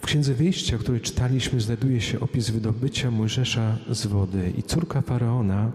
[0.00, 5.72] W Księdze Wyjścia, której czytaliśmy, znajduje się opis wydobycia Mojżesza z wody i córka Faraona,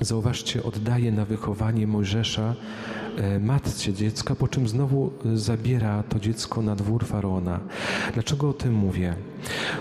[0.00, 2.54] zauważcie, oddaje na wychowanie Mojżesza
[3.16, 7.60] E, matce dziecka, po czym znowu zabiera to dziecko na dwór faraona.
[8.14, 9.14] Dlaczego o tym mówię?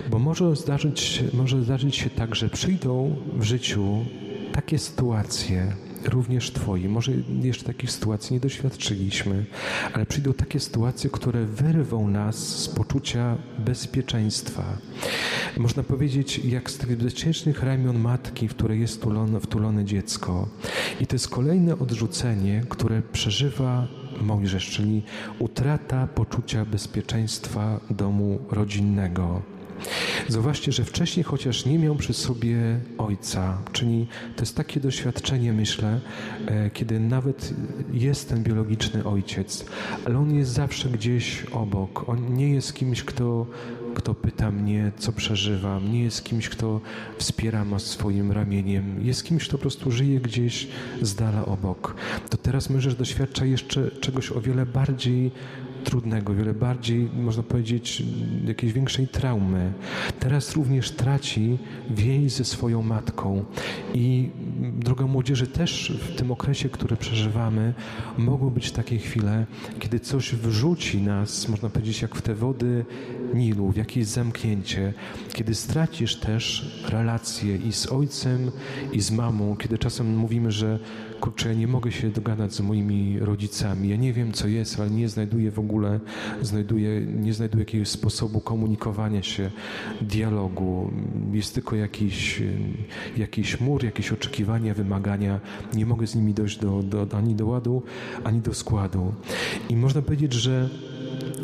[0.09, 4.05] Bo może zdarzyć, może zdarzyć się tak, że przyjdą w życiu
[4.51, 5.73] takie sytuacje,
[6.07, 6.89] również Twoi.
[6.89, 7.11] Może
[7.41, 9.45] jeszcze takich sytuacji nie doświadczyliśmy,
[9.93, 14.63] ale przyjdą takie sytuacje, które wyrwą nas z poczucia bezpieczeństwa.
[15.57, 20.47] Można powiedzieć, jak z tych bezpiecznych ramion matki, w której jest wtulone, wtulone dziecko.
[20.99, 23.87] I to jest kolejne odrzucenie, które przeżywa
[24.21, 25.03] Mojżesz, czyli
[25.39, 29.41] utrata poczucia bezpieczeństwa domu rodzinnego.
[30.27, 35.99] Zauważcie, że wcześniej, chociaż nie miał przy sobie ojca, czyli to jest takie doświadczenie, myślę,
[36.47, 37.53] e, kiedy nawet
[37.93, 39.65] jest ten biologiczny ojciec,
[40.05, 42.09] ale on jest zawsze gdzieś obok.
[42.09, 43.45] On nie jest kimś, kto,
[43.95, 46.81] kto pyta mnie, co przeżywam, nie jest kimś, kto
[47.17, 50.67] wspiera mnie swoim ramieniem, jest kimś, kto po prostu żyje gdzieś
[51.01, 51.95] z dala obok.
[52.29, 55.31] To teraz mężczyzn doświadcza jeszcze czegoś o wiele bardziej
[55.83, 58.03] trudnego, wiele bardziej, można powiedzieć,
[58.45, 59.73] jakiejś większej traumy.
[60.19, 61.57] Teraz również traci
[61.89, 63.45] więź ze swoją matką.
[63.93, 64.29] I
[64.79, 67.73] droga młodzieży, też w tym okresie, który przeżywamy,
[68.17, 69.45] mogą być takie chwile,
[69.79, 72.85] kiedy coś wrzuci nas, można powiedzieć, jak w te wody
[73.33, 74.93] Nilu, w jakieś zamknięcie,
[75.33, 78.51] kiedy stracisz też relacje i z ojcem,
[78.91, 80.79] i z mamą, kiedy czasem mówimy, że
[81.21, 84.89] kurczę, ja nie mogę się dogadać z moimi rodzicami, ja nie wiem, co jest, ale
[84.89, 85.70] nie znajduję w ogóle,
[86.41, 89.51] znajduję, nie znajduję jakiegoś sposobu komunikowania się,
[90.01, 90.91] dialogu,
[91.33, 92.41] jest tylko jakiś,
[93.17, 95.39] jakiś mur, jakieś oczekiwania, wymagania,
[95.73, 97.83] nie mogę z nimi dojść do, do, ani do ładu,
[98.23, 99.13] ani do składu.
[99.69, 100.69] I można powiedzieć, że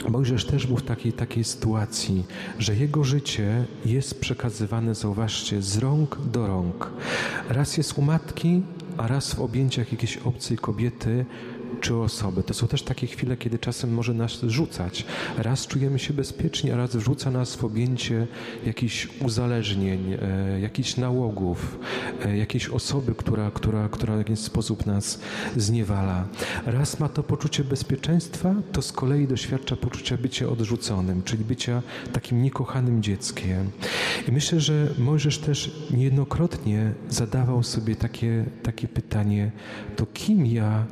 [0.10, 2.26] Mojżesz też był w takiej, takiej sytuacji,
[2.60, 6.92] że jego życie jest przekazywane, zauważcie, z rąk do rąk.
[7.50, 8.62] Raz jest u matki,
[8.98, 11.26] a raz w objęciach jakiejś obcej kobiety
[11.82, 12.44] czy osoby.
[12.44, 15.06] To są też takie chwile, kiedy czasem może nas rzucać.
[15.38, 18.28] Raz czujemy się bezpiecznie, a raz wrzuca nas w objęcie
[18.66, 21.80] jakichś uzależnień, e, jakichś nałogów,
[22.26, 25.20] e, jakiejś osoby, która, która, która w jakiś sposób nas
[25.56, 26.28] zniewala.
[26.66, 31.82] Raz ma to poczucie bezpieczeństwa, to z kolei doświadcza poczucia bycia odrzuconym, czyli bycia
[32.14, 33.72] takim niekochanym dzieckiem.
[34.28, 39.52] I myślę, że Mojżesz też niejednokrotnie zadawał sobie takie, takie pytanie,
[39.96, 40.86] to kim ja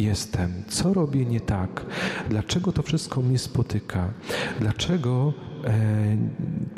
[0.00, 1.86] jestem, co robię nie tak,
[2.30, 4.12] dlaczego to wszystko mnie spotyka,
[4.60, 5.32] dlaczego
[5.64, 6.16] e,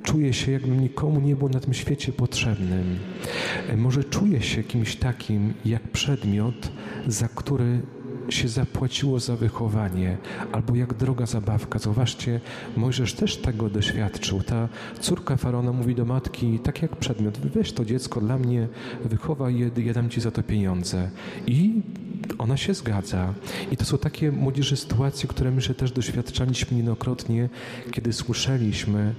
[0.02, 2.98] czuję się, jakbym nikomu nie był na tym świecie potrzebnym.
[3.68, 6.72] E, może czuję się kimś takim jak przedmiot,
[7.06, 7.80] za który
[8.28, 10.16] się zapłaciło za wychowanie,
[10.52, 11.78] albo jak droga zabawka.
[11.78, 12.40] Zauważcie,
[12.76, 14.42] Mojżesz też tego doświadczył.
[14.42, 14.68] Ta
[15.00, 18.68] córka Faraona mówi do matki, tak jak przedmiot, weź to dziecko dla mnie,
[19.04, 21.10] wychowaj je, ja dam ci za to pieniądze.
[21.46, 21.82] I
[22.38, 23.34] ona się zgadza.
[23.70, 27.48] I to są takie młodzieży sytuacje, które my też doświadczaliśmy niejednokrotnie,
[27.90, 29.14] kiedy słyszeliśmy,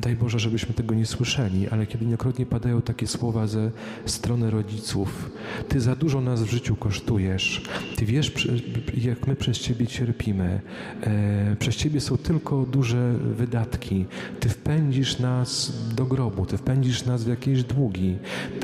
[0.00, 3.70] daj Boże, żebyśmy tego nie słyszeli, ale kiedy niejednokrotnie padają takie słowa ze
[4.06, 5.30] strony rodziców,
[5.68, 7.62] Ty za dużo nas w życiu kosztujesz,
[7.96, 8.48] Ty wiesz,
[8.94, 10.60] jak my przez Ciebie cierpimy,
[11.02, 14.06] e, przez Ciebie są tylko duże wydatki,
[14.40, 18.16] Ty wpędzisz nas do grobu, Ty wpędzisz nas w jakieś długi,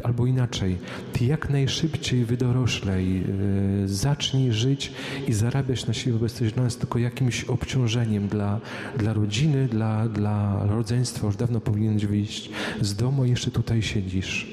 [0.03, 0.79] albo inaczej,
[1.13, 3.25] Ty jak najszybciej wydoroślej,
[3.85, 4.93] e, zacznij żyć
[5.29, 8.61] i zarabiać na siebie, bo jesteś dla nas tylko jakimś obciążeniem dla,
[8.99, 11.10] dla rodziny, dla, dla rodzeństwa.
[11.23, 14.47] Już dawno powinieneś wyjść z domu, jeszcze tutaj siedzisz.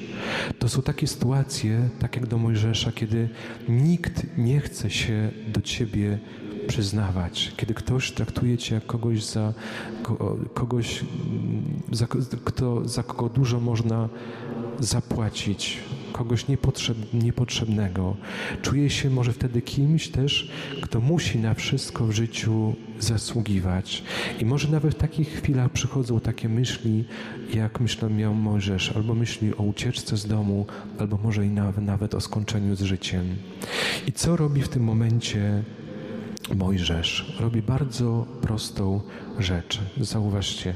[0.60, 3.30] To są takie sytuacje, tak jak do Mojżesza, kiedy
[3.70, 6.20] nikt nie chce się do ciebie
[6.68, 9.54] przyznawać, kiedy ktoś traktuje cię jak kogoś za
[10.54, 11.06] kogoś,
[11.92, 12.08] za,
[12.46, 14.10] kto, za kogo dużo można
[14.80, 15.78] zapłacić,
[16.14, 18.16] kogoś niepotrzeb, niepotrzebnego.
[18.62, 20.52] Czuje się może wtedy kimś też,
[20.82, 24.04] kto musi na wszystko w życiu zasługiwać.
[24.40, 27.06] I może nawet w takich chwilach przychodzą takie myśli,
[27.54, 30.66] jak myślał miał Mojżesz, albo myśli o ucieczce z domu,
[31.00, 33.36] albo może i nawet, nawet o skończeniu z życiem.
[34.08, 35.64] I co robi w tym momencie
[36.56, 37.38] Mojżesz?
[37.40, 39.02] Robi bardzo prostą
[39.40, 39.80] rzecz.
[40.02, 40.76] Zauważcie,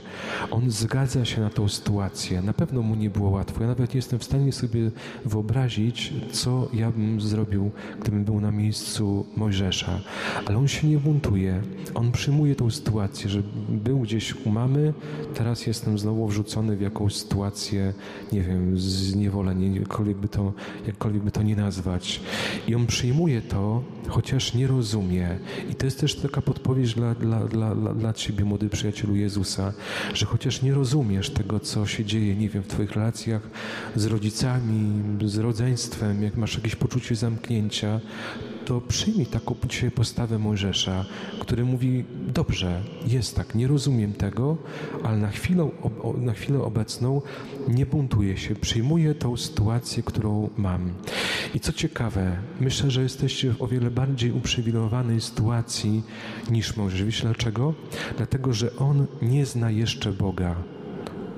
[0.52, 2.42] on zgadza się na tą sytuację.
[2.42, 3.62] Na pewno mu nie było łatwo.
[3.62, 4.92] Ja nawet nie jestem w stanie sobie
[5.26, 10.00] wyobrazić, co ja bym zrobił, gdybym był na miejscu Mojżesza.
[10.46, 11.62] Ale on się nie buntuje.
[11.94, 14.94] On przyjmuje tą sytuację, że był gdzieś u mamy,
[15.34, 17.94] teraz jestem znowu wrzucony w jakąś sytuację,
[18.32, 20.54] nie wiem, zniewolenie, jakkolwiek by to,
[20.88, 22.22] jakkolwiek by to nie nazwać.
[22.68, 25.38] I on przyjmuje to, chociaż nie rozumie.
[25.69, 29.74] I to jest też taka podpowiedź dla, dla, dla, dla ciebie, młody przyjacielu Jezusa,
[30.13, 33.41] że chociaż nie rozumiesz tego, co się dzieje, nie wiem, w Twoich relacjach
[33.95, 38.00] z rodzicami, z rodzeństwem, jak masz jakieś poczucie zamknięcia,
[38.72, 41.06] to przyjmij taką dzisiaj postawę Mojżesza,
[41.40, 44.58] który mówi: Dobrze, jest tak, nie rozumiem tego,
[45.04, 45.70] ale na chwilę,
[46.18, 47.22] na chwilę obecną
[47.68, 50.94] nie buntuję się, przyjmuję tą sytuację, którą mam.
[51.56, 56.04] I co ciekawe, myślę, że jesteście w o wiele bardziej uprzywilejowanej sytuacji
[56.52, 57.04] niż Mojżesz.
[57.04, 57.74] Wiecie dlaczego?
[58.18, 60.56] Dlatego, że on nie zna jeszcze Boga.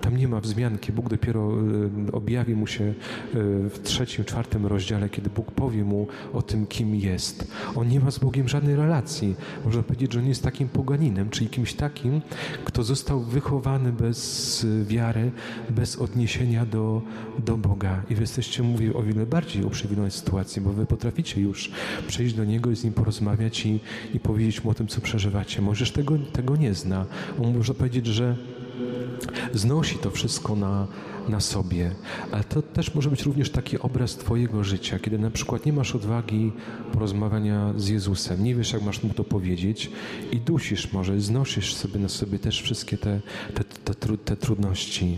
[0.04, 0.92] Tam nie ma wzmianki.
[0.92, 1.52] Bóg dopiero
[2.10, 2.94] e, objawi mu się e,
[3.70, 7.48] w trzecim, czwartym rozdziale, kiedy Bóg powie mu o tym, kim jest.
[7.76, 9.36] On nie ma z Bogiem żadnej relacji.
[9.66, 12.22] Można powiedzieć, że on jest takim poganinem, czyli kimś takim,
[12.66, 15.32] kto został wychowany bez wiary,
[15.70, 17.02] bez odniesienia do,
[17.46, 18.04] do Boga.
[18.10, 21.72] I wy jesteście, mówię, o wiele bardziej uprzywilejowanej sytuacji, bo wy potraficie już
[22.08, 23.80] przejść do Niego i z Nim porozmawiać i,
[24.14, 25.62] i powiedzieć mu o tym, co przeżywacie.
[25.62, 27.06] Możesz tego, tego nie zna.
[27.44, 28.36] On może powiedzieć, że
[29.54, 30.88] znosi to wszystko na,
[31.30, 31.92] na sobie.
[32.32, 35.96] Ale to też może być również taki obraz Twojego życia, kiedy na przykład nie masz
[35.96, 36.52] odwagi
[36.94, 39.92] porozmawiania z Jezusem, nie wiesz, jak masz mu to powiedzieć
[40.32, 43.22] i dusisz może, znosisz sobie na sobie też wszystkie te,
[43.54, 45.18] te, te, te, te trudności.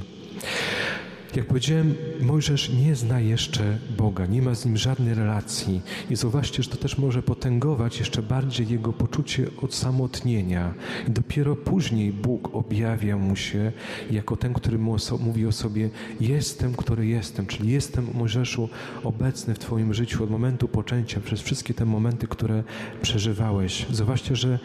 [1.36, 5.82] Jak powiedziałem, Mojżesz nie zna jeszcze Boga, nie ma z nim żadnej relacji.
[6.10, 10.74] I zauważcie, że to też może potęgować jeszcze bardziej jego poczucie odsamotnienia.
[11.08, 13.72] I dopiero później Bóg objawia mu się
[14.12, 14.78] jako ten, który
[15.20, 18.70] mówi o sobie: Jestem, który jestem, czyli jestem, Mojżeszu,
[19.04, 22.64] obecny w Twoim życiu od momentu poczęcia, przez wszystkie te momenty, które
[23.02, 23.86] przeżywałeś.
[23.92, 24.60] Zauważcie, że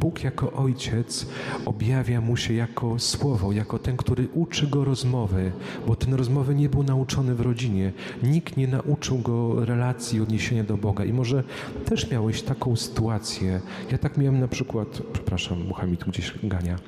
[0.00, 1.26] Bóg jako Ojciec
[1.64, 5.52] objawia mu się jako Słowo, jako ten, który uczy go rozmowy,
[5.86, 7.92] bo ten rozmowy nie był nauczony w rodzinie.
[8.22, 11.04] Nikt nie nauczył go relacji, odniesienia do Boga.
[11.04, 11.44] I może
[11.84, 13.60] też miałeś taką sytuację.
[13.92, 16.78] Ja tak miałem na przykład, przepraszam, mucha tu gdzieś gania.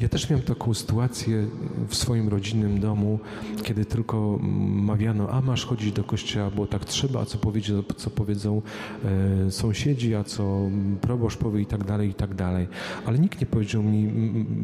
[0.00, 1.46] Ja też miałem taką sytuację
[1.88, 3.18] w swoim rodzinnym domu,
[3.62, 8.10] kiedy tylko mawiano, a masz chodzić do kościoła, bo tak trzeba, a co, powiedzie, co
[8.10, 8.62] powiedzą
[9.04, 12.68] e, sąsiedzi, a co proboszcz powie i tak dalej, i tak dalej.
[13.06, 14.12] Ale nikt nie powiedział mi,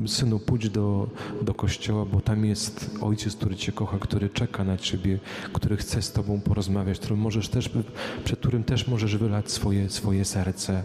[0.06, 1.08] synu, pójdź do,
[1.42, 5.18] do kościoła, bo tam jest ojciec, który cię kocha, który czeka na ciebie,
[5.52, 7.70] który chce z tobą porozmawiać, którym możesz też,
[8.24, 10.82] przed którym też możesz wylać swoje, swoje serce.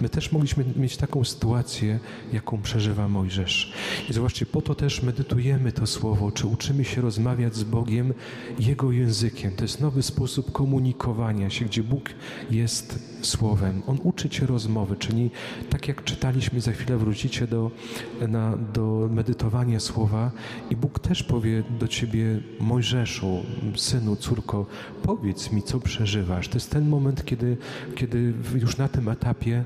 [0.00, 2.00] My też mogliśmy mieć taką sytuację,
[2.32, 3.72] jaką przeżywa Mojżesz.
[4.10, 8.14] I zobaczcie, po to też medytujemy to słowo, czy uczymy się rozmawiać z Bogiem
[8.58, 9.52] Jego językiem.
[9.52, 12.10] To jest nowy sposób komunikowania się, gdzie Bóg
[12.50, 13.82] jest Słowem.
[13.86, 15.30] On uczy Cię rozmowy, czyli
[15.70, 17.70] tak jak czytaliśmy, za chwilę wrócicie do,
[18.28, 20.30] na, do medytowania Słowa
[20.70, 23.42] i Bóg też powie do Ciebie, Mojżeszu,
[23.76, 24.66] synu, córko,
[25.02, 26.48] powiedz mi, co przeżywasz.
[26.48, 27.56] To jest ten moment, kiedy,
[27.94, 29.64] kiedy już na tym etapie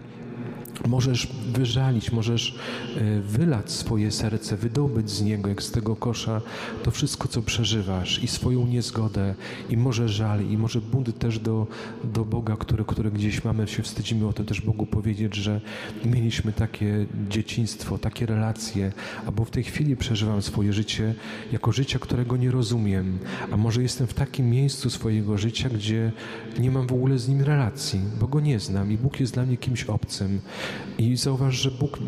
[0.89, 2.55] Możesz wyżalić, możesz
[2.97, 6.41] e, wylać swoje serce, wydobyć z niego, jak z tego kosza,
[6.83, 9.35] to wszystko, co przeżywasz i swoją niezgodę,
[9.71, 11.67] i może żal, i może bunt też do,
[12.05, 15.61] do Boga, który, który gdzieś mamy, się wstydzimy o tym też Bogu powiedzieć, że
[16.05, 18.93] mieliśmy takie dzieciństwo, takie relacje,
[19.27, 21.15] albo w tej chwili przeżywam swoje życie
[21.53, 23.19] jako życie, którego nie rozumiem,
[23.53, 26.13] a może jestem w takim miejscu swojego życia, gdzie
[26.59, 29.43] nie mam w ogóle z nim relacji, bo go nie znam i Bóg jest dla
[29.43, 30.41] mnie kimś obcym.
[30.99, 31.99] I zauważ, że Bóg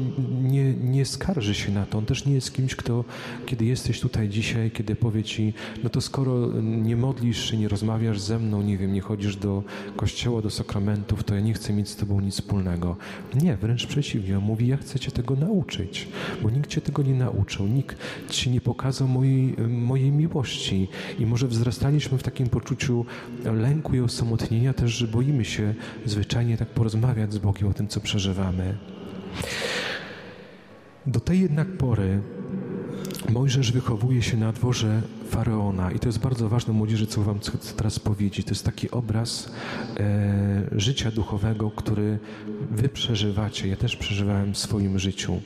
[0.42, 1.98] nie, nie skarży się na to.
[1.98, 3.04] On też nie jest kimś, kto,
[3.46, 8.20] kiedy jesteś tutaj dzisiaj, kiedy powie ci, no to skoro nie modlisz się, nie rozmawiasz
[8.20, 9.62] ze mną, nie wiem, nie chodzisz do
[9.96, 12.96] kościoła, do sakramentów, to ja nie chcę mieć z tobą nic wspólnego.
[13.34, 14.38] Nie, wręcz przeciwnie.
[14.38, 16.08] On mówi, ja chcę cię tego nauczyć,
[16.42, 17.66] bo nikt cię tego nie nauczył.
[17.66, 17.96] Nikt
[18.30, 20.88] ci nie pokazał mojej, mojej miłości.
[21.18, 23.06] I może wzrastaliśmy w takim poczuciu
[23.44, 25.74] lęku i osamotnienia też, że boimy się
[26.06, 28.43] zwyczajnie tak porozmawiać z Bogiem o tym, co przeżywamy.
[31.06, 32.20] Do tej jednak pory
[33.28, 37.38] Mojżesz wychowuje się na dworze faraona i to jest bardzo ważne młodzieży, co wam
[37.76, 38.46] teraz powiedzieć.
[38.46, 39.52] To jest taki obraz
[39.96, 42.18] e, życia duchowego, który
[42.70, 43.68] wy przeżywacie.
[43.68, 45.40] Ja też przeżywałem w swoim życiu.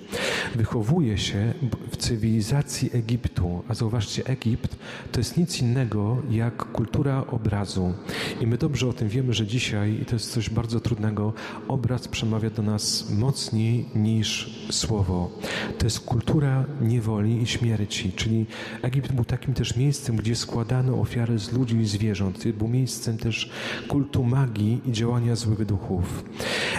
[0.55, 1.55] Wychowuje się
[1.91, 4.77] w cywilizacji Egiptu, a zauważcie, Egipt
[5.13, 7.95] to jest nic innego jak kultura obrazu.
[8.41, 11.33] I my dobrze o tym wiemy, że dzisiaj, i to jest coś bardzo trudnego,
[11.69, 15.31] obraz przemawia do nas mocniej niż słowo.
[15.79, 18.47] To jest kultura niewoli i śmierci, czyli
[18.83, 22.49] Egipt był takim też miejscem, gdzie składano ofiary z ludzi i zwierząt.
[22.49, 23.51] Był miejscem też
[23.89, 26.25] kultu magii i działania złych duchów.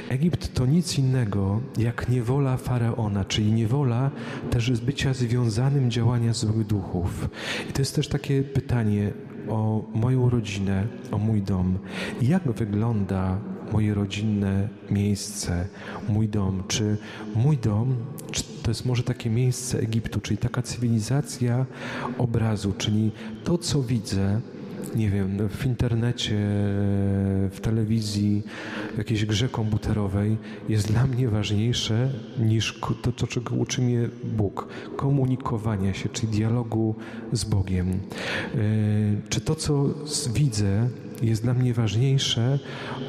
[0.09, 4.11] Egipt to nic innego jak niewola faraona, czyli niewola
[4.49, 7.29] też bycia związanym działania złych duchów.
[7.69, 9.13] I to jest też takie pytanie
[9.49, 11.77] o moją rodzinę, o mój dom.
[12.21, 13.37] Jak wygląda
[13.71, 15.67] moje rodzinne miejsce,
[16.09, 16.63] mój dom?
[16.67, 16.97] Czy
[17.35, 17.95] mój dom
[18.31, 21.65] czy to jest może takie miejsce Egiptu, czyli taka cywilizacja
[22.17, 23.11] obrazu, czyli
[23.43, 24.41] to, co widzę,
[24.95, 26.37] nie wiem, w internecie,
[27.51, 28.43] w telewizji,
[28.95, 30.37] w jakiejś grze komputerowej
[30.69, 34.67] jest dla mnie ważniejsze niż to, to, czego uczy mnie Bóg.
[34.95, 36.95] Komunikowania się, czyli dialogu
[37.31, 37.89] z Bogiem.
[37.89, 37.99] E,
[39.29, 39.85] czy to, co
[40.33, 40.89] widzę,
[41.21, 42.59] jest dla mnie ważniejsze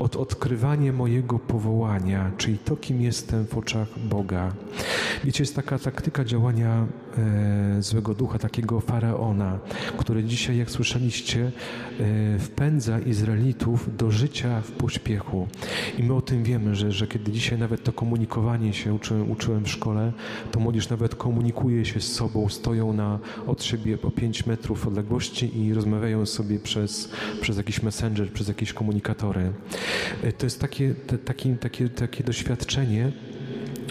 [0.00, 4.52] od odkrywania mojego powołania, czyli to, kim jestem w oczach Boga.
[5.24, 6.86] Wiecie, jest taka taktyka działania
[7.80, 9.58] złego ducha, takiego faraona,
[9.98, 11.52] który dzisiaj, jak słyszeliście,
[12.00, 15.48] e, wpędza Izraelitów do życia w pośpiechu.
[15.98, 19.64] I my o tym wiemy, że, że kiedy dzisiaj nawet to komunikowanie się uczyłem, uczyłem
[19.64, 20.12] w szkole,
[20.50, 25.58] to młodzież nawet komunikuje się z sobą, stoją na, od siebie po 5 metrów odległości
[25.58, 29.52] i rozmawiają sobie przez, przez jakiś messenger, przez jakieś komunikatory.
[30.22, 33.12] E, to jest takie, te, takie, takie, takie doświadczenie,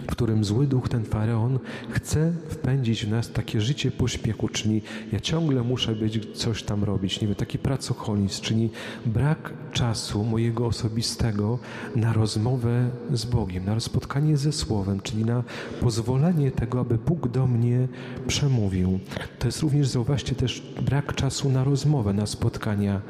[0.07, 1.59] w którym zły duch, ten faraon,
[1.89, 4.81] chce wpędzić w nas takie życie pośpiechu, czyli
[5.11, 8.69] ja ciągle muszę być coś tam robić, nie wiem, taki pracoholizm, czyli
[9.05, 11.59] brak czasu mojego osobistego
[11.95, 15.43] na rozmowę z Bogiem, na spotkanie ze Słowem, czyli na
[15.81, 17.87] pozwolenie tego, aby Bóg do mnie
[18.27, 18.99] przemówił.
[19.39, 23.01] To jest również, zauważcie, też brak czasu na rozmowę, na spotkania.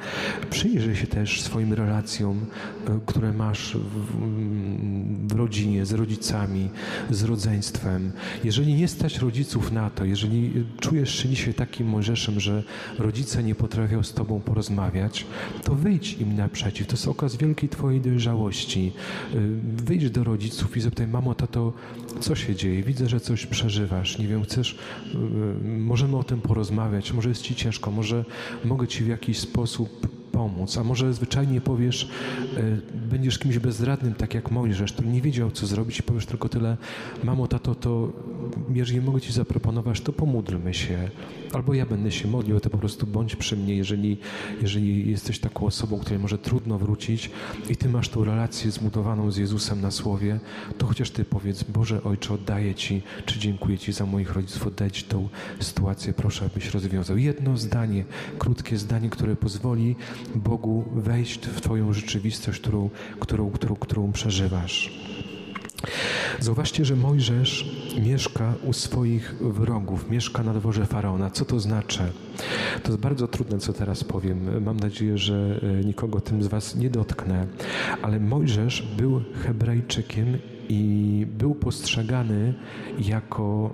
[0.50, 2.46] Przyjrzyj się też swoim relacjom,
[2.88, 6.70] e, które masz w, w rodzinie, z rodzicami,
[7.10, 8.12] z rodzeństwem.
[8.44, 12.64] Jeżeli nie stać rodziców na to, jeżeli czujesz się dzisiaj takim Mojżeszem, że
[12.98, 15.26] rodzice nie potrafią z Tobą porozmawiać,
[15.64, 16.88] to wyjdź im naprzeciw.
[16.88, 18.92] To jest okaz wielkiej Twojej dojrzałości.
[19.34, 19.38] Y,
[19.84, 21.74] wyjdź do rodziców i zapytaj, mamo, tato,
[22.20, 22.84] co się dzieje?
[22.84, 24.18] Widzę, że coś przeżywasz.
[24.18, 25.18] Nie wiem, chcesz, y,
[25.68, 28.26] możemy o tym porozmawiać, może jest Ci ciężko, może
[28.66, 30.78] mogę Ci w jakiś sposób pomóc.
[30.78, 32.10] A może zwyczajnie powiesz,
[32.58, 32.62] e,
[33.10, 36.78] będziesz kimś bezradnym, tak jak Mojżesz, który nie wiedział, co zrobić i powiesz tylko tyle,
[37.24, 38.12] mamo, tato, to
[38.74, 41.10] jeżeli mogę Ci zaproponować, to pomódlmy się.
[41.54, 44.18] Albo ja będę się modlił, to po prostu bądź przy mnie, jeżeli,
[44.62, 47.32] jeżeli jesteś taką osobą, której może trudno wrócić
[47.70, 50.40] i Ty masz tą relację zbudowaną z Jezusem na słowie,
[50.78, 54.92] to chociaż Ty powiedz, Boże Ojcze, oddaję Ci, czy dziękuję Ci za moich rodziców, oddaj
[54.92, 57.18] Ci tą sytuację, proszę, abyś rozwiązał.
[57.18, 58.06] Jedno zdanie,
[58.38, 59.96] krótkie zdanie, które pozwoli
[60.36, 64.92] Bogu wejść w Twoją rzeczywistość, którą, którą, którą, którą przeżywasz.
[66.40, 71.30] Zauważcie, że Mojżesz mieszka u swoich wrogów, mieszka na dworze faraona.
[71.30, 72.04] Co to znaczy?
[72.84, 74.64] To jest bardzo trudne, co teraz powiem.
[74.64, 77.48] Mam nadzieję, że e, nikogo tym z Was nie dotknę,
[78.02, 80.38] ale Mojżesz był Hebrajczykiem
[80.70, 82.54] i był postrzegany
[83.00, 83.74] jako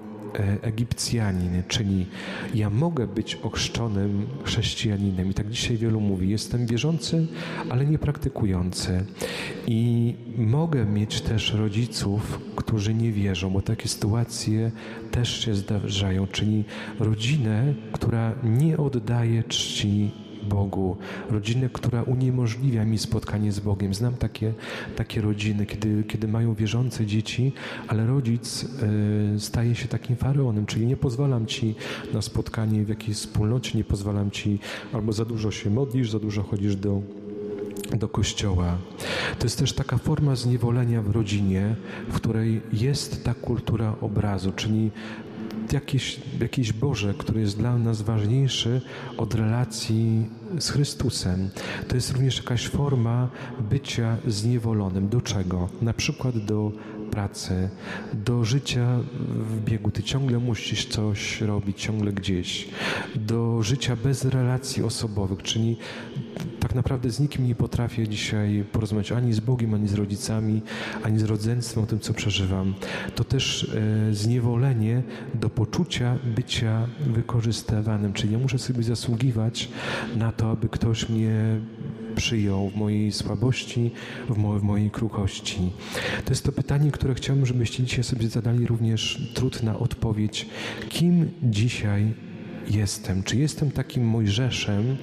[0.61, 2.05] Egipcjanin, czyli
[2.53, 5.31] ja mogę być ochrzczonym chrześcijaninem.
[5.31, 7.27] I tak dzisiaj wielu mówi, jestem wierzący,
[7.69, 9.05] ale nie praktykujący.
[9.67, 14.71] I mogę mieć też rodziców, którzy nie wierzą, bo takie sytuacje
[15.11, 16.63] też się zdarzają, czyli
[16.99, 20.11] rodzinę, która nie oddaje czci
[20.45, 20.97] Bogu,
[21.29, 23.93] rodzinę, która uniemożliwia mi spotkanie z Bogiem.
[23.93, 24.53] Znam takie,
[24.95, 27.51] takie rodziny, kiedy, kiedy mają wierzące dzieci,
[27.87, 28.63] ale rodzic
[29.35, 31.75] y, staje się takim faraonem, czyli nie pozwalam ci
[32.13, 34.59] na spotkanie w jakiejś wspólnocie, nie pozwalam ci,
[34.93, 37.01] albo za dużo się modlisz, za dużo chodzisz do
[37.85, 38.77] do kościoła.
[39.39, 41.75] To jest też taka forma zniewolenia w rodzinie,
[42.09, 44.91] w której jest ta kultura obrazu, czyli
[45.73, 48.81] jakiś, jakiś Boże, który jest dla nas ważniejszy
[49.17, 51.49] od relacji z Chrystusem.
[51.87, 53.29] To jest również jakaś forma
[53.69, 55.09] bycia zniewolonym.
[55.09, 55.69] Do czego?
[55.81, 56.71] Na przykład do
[57.15, 57.69] pracy,
[58.13, 58.99] do życia
[59.29, 59.91] w biegu.
[59.91, 62.67] Ty ciągle musisz coś robić, ciągle gdzieś.
[63.15, 65.77] Do życia bez relacji osobowych, czyli
[66.59, 70.61] tak naprawdę z nikim nie potrafię dzisiaj porozmawiać ani z Bogiem, ani z rodzicami,
[71.03, 72.73] ani z rodzeństwem o tym, co przeżywam.
[73.15, 75.03] To też e, zniewolenie
[75.33, 79.69] do poczucia bycia wykorzystywanym, czyli ja muszę sobie zasługiwać
[80.15, 81.59] na to, aby ktoś mnie
[82.15, 83.91] przyjął w mojej słabości,
[84.29, 85.71] w, mo w mojej kruchości.
[86.25, 90.47] To jest to pytanie, które chciałbym, żebyście dzisiaj sobie zadali również trudna odpowiedź.
[90.89, 92.13] Kim dzisiaj
[92.67, 93.23] jestem?
[93.23, 94.97] Czy jestem takim Mojżeszem,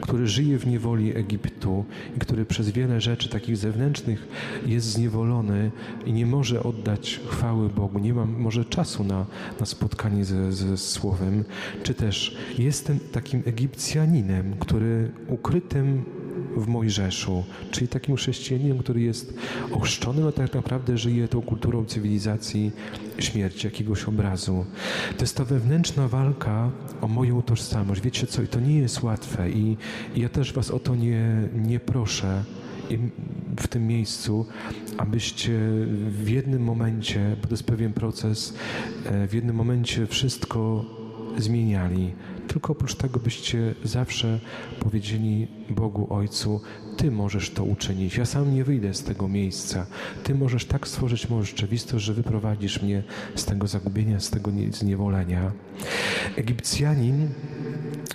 [0.00, 1.84] który żyje w niewoli Egiptu
[2.16, 4.28] i który przez wiele rzeczy takich zewnętrznych
[4.66, 5.70] jest zniewolony
[6.06, 9.26] i nie może oddać chwały Bogu, nie ma może czasu na,
[9.60, 11.44] na spotkanie ze, ze Słowem,
[11.82, 16.04] czy też jestem takim Egipcjaninem, który ukrytym
[16.60, 19.34] w Mojżeszu, czyli takim chrześcijaninem, który jest
[19.72, 22.72] ochrzczony, a tak naprawdę żyje tą kulturą cywilizacji
[23.18, 24.64] śmierci, jakiegoś obrazu.
[25.16, 28.00] To jest ta wewnętrzna walka o moją tożsamość.
[28.00, 29.76] Wiecie co, i to nie jest łatwe i,
[30.14, 32.44] i ja też was o to nie, nie proszę
[33.60, 34.46] w tym miejscu,
[34.98, 35.58] abyście
[36.08, 38.54] w jednym momencie, bo to jest pewien proces,
[39.04, 40.84] e, w jednym momencie wszystko
[41.38, 42.12] zmieniali.
[42.48, 44.40] Tylko oprócz tego byście zawsze
[44.80, 46.60] powiedzieli Bogu Ojcu,
[46.96, 48.16] Ty możesz to uczynić.
[48.16, 49.86] Ja sam nie wyjdę z tego miejsca.
[50.24, 53.02] Ty możesz tak stworzyć moją rzeczywistość, że wyprowadzisz mnie
[53.34, 55.52] z tego zagubienia, z tego zniewolenia.
[56.36, 57.28] Egipcjanin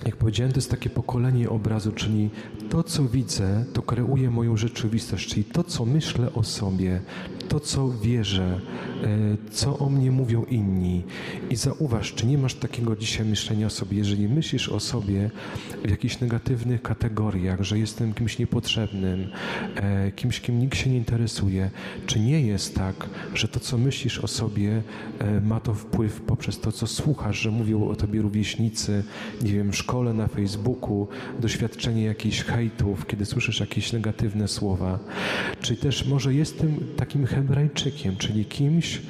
[0.05, 2.29] jak powiedziałem, to jest takie pokolenie obrazu, czyli
[2.69, 7.01] to, co widzę, to kreuje moją rzeczywistość, czyli to, co myślę o sobie,
[7.49, 8.59] to, co wierzę,
[9.03, 9.07] e,
[9.51, 11.03] co o mnie mówią inni.
[11.49, 15.31] I zauważ, czy nie masz takiego dzisiaj myślenia o sobie, jeżeli myślisz o sobie
[15.85, 19.29] w jakichś negatywnych kategoriach, że jestem kimś niepotrzebnym,
[19.75, 21.69] e, kimś, kim nikt się nie interesuje,
[22.05, 24.83] czy nie jest tak, że to, co myślisz o sobie,
[25.19, 29.03] e, ma to wpływ poprzez to, co słuchasz, że mówią o tobie rówieśnicy,
[29.41, 31.07] nie wiem, w szkole, na Facebooku,
[31.39, 34.99] doświadczenie jakichś hejtów, kiedy słyszysz jakieś negatywne słowa.
[35.61, 39.01] Czy też może jestem takim Hebrajczykiem, czyli kimś,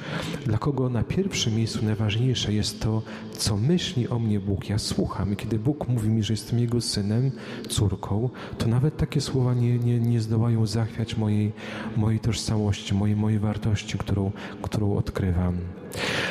[0.46, 3.02] dla kogo na pierwszym miejscu najważniejsze jest to,
[3.38, 4.68] co myśli o mnie Bóg.
[4.68, 7.30] Ja słucham i kiedy Bóg mówi mi, że jestem Jego synem,
[7.68, 11.52] córką, to nawet takie słowa nie, nie, nie zdołają zachwiać mojej,
[11.96, 14.32] mojej tożsamości, mojej, mojej wartości, którą,
[14.62, 15.58] którą odkrywam.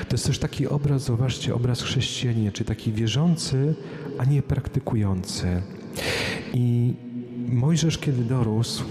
[0.09, 3.75] To jest też taki obraz, zobaczcie, obraz chrześcijanina, czy taki wierzący,
[4.17, 5.61] a nie praktykujący.
[6.53, 6.93] I
[7.47, 8.83] Mojżesz, kiedy dorósł,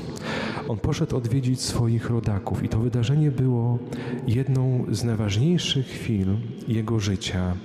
[0.68, 3.78] on poszedł odwiedzić swoich rodaków i to wydarzenie było
[4.26, 6.26] jedną z najważniejszych chwil
[6.68, 7.56] jego życia.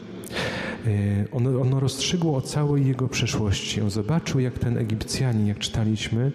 [0.87, 3.81] E, ono, ono rozstrzygło o całej jego przeszłości.
[3.81, 6.31] On zobaczył, jak ten Egipcjanin, jak czytaliśmy,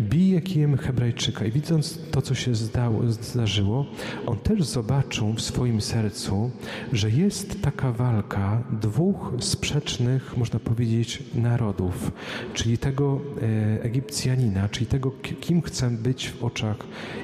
[0.00, 1.44] bije kijem Hebrajczyka.
[1.44, 3.86] I widząc to, co się zdało, zdarzyło,
[4.26, 6.50] on też zobaczył w swoim sercu,
[6.92, 12.12] że jest taka walka dwóch sprzecznych, można powiedzieć, narodów,
[12.54, 16.76] czyli tego e, Egipcjanina, czyli tego, kim chcę być w oczach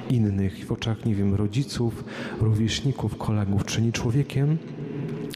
[0.09, 2.03] innych, w oczach, nie wiem, rodziców,
[2.41, 4.57] rówieśników, kolegów, czyli człowiekiem,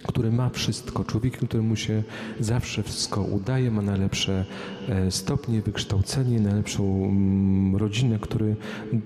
[0.04, 2.04] który ma wszystko, człowiekiem, któremu się
[2.40, 4.46] zawsze wszystko udaje, ma najlepsze
[4.90, 8.56] e, stopnie, wykształcenie, najlepszą mm, rodzinę, który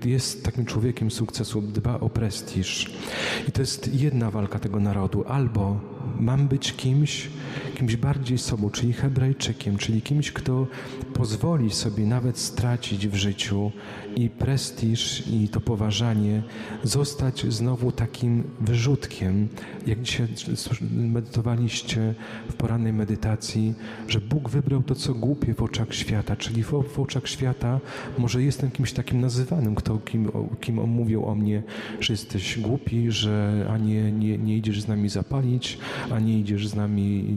[0.04, 2.90] jest takim człowiekiem sukcesu, dba o prestiż.
[3.48, 5.24] I to jest jedna walka tego narodu.
[5.28, 5.80] Albo
[6.20, 7.28] mam być kimś,
[7.76, 10.66] kimś bardziej sobą, czyli Hebrajczykiem, czyli kimś, kto
[11.14, 13.72] pozwoli sobie nawet stracić w życiu
[14.16, 16.42] i prestiż, i to poważanie,
[16.82, 19.48] zostać znowu takim wyrzutkiem,
[19.86, 20.28] jak dzisiaj
[20.90, 22.14] medytowaliście
[22.48, 23.74] w porannej medytacji,
[24.08, 27.80] że Bóg wybrał to, co głupie w oczach świata, czyli w, w oczach świata
[28.18, 31.62] może jestem kimś takim nazywanym, kto, kim, kim on mówił o mnie,
[32.00, 35.78] że jesteś głupi, że a nie, nie, nie idziesz z nami zapalić,
[36.10, 37.36] a nie idziesz z nami,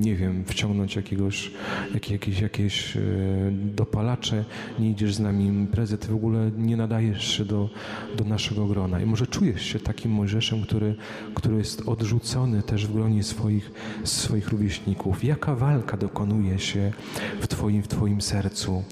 [0.00, 1.50] nie wiem, wciągnąć jakiegoś,
[2.10, 3.00] jakieś, jakieś e,
[3.52, 4.44] dopalacze,
[4.78, 7.70] nie idziesz z nami imprezy, ty w ogóle nie nadajesz się do,
[8.16, 9.00] do naszego grona.
[9.00, 10.94] I może czujesz się takim Mojżeszem, który,
[11.34, 13.70] który jest odrzucony też w gronie swoich,
[14.04, 15.24] swoich rówieśników.
[15.24, 16.92] Jaka walka dokonuje się
[17.40, 18.82] w twoim, w twoim sercu?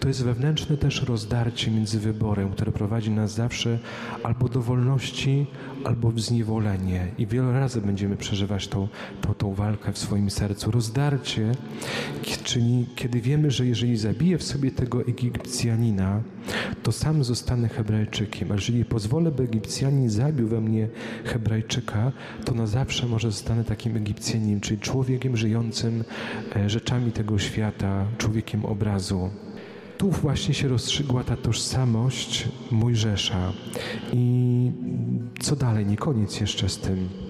[0.00, 3.78] To jest wewnętrzne też rozdarcie między wyborem, które prowadzi nas zawsze
[4.22, 5.46] albo do wolności,
[5.84, 7.06] albo w zniewolenie.
[7.18, 8.88] I wiele razy będziemy przeżywać tą,
[9.20, 10.70] tą, tą walkę w swoim sercu.
[10.70, 11.52] Rozdarcie,
[12.44, 16.22] czyli kiedy wiemy, że jeżeli zabiję w sobie tego Egipcjanina,
[16.82, 18.52] to sam zostanę Hebrajczykiem.
[18.52, 20.88] A jeżeli pozwolę, by Egipcjanin zabił we mnie
[21.24, 22.12] Hebrajczyka,
[22.44, 26.04] to na zawsze może zostanę takim Egipcjaninem, czyli człowiekiem żyjącym
[26.56, 29.30] e, rzeczami tego świata, człowiekiem obrazu
[29.98, 33.52] tu właśnie się rozstrzygła ta tożsamość Mojżesza.
[34.12, 34.72] I
[35.40, 35.86] co dalej?
[35.86, 37.23] Nie koniec jeszcze z tym.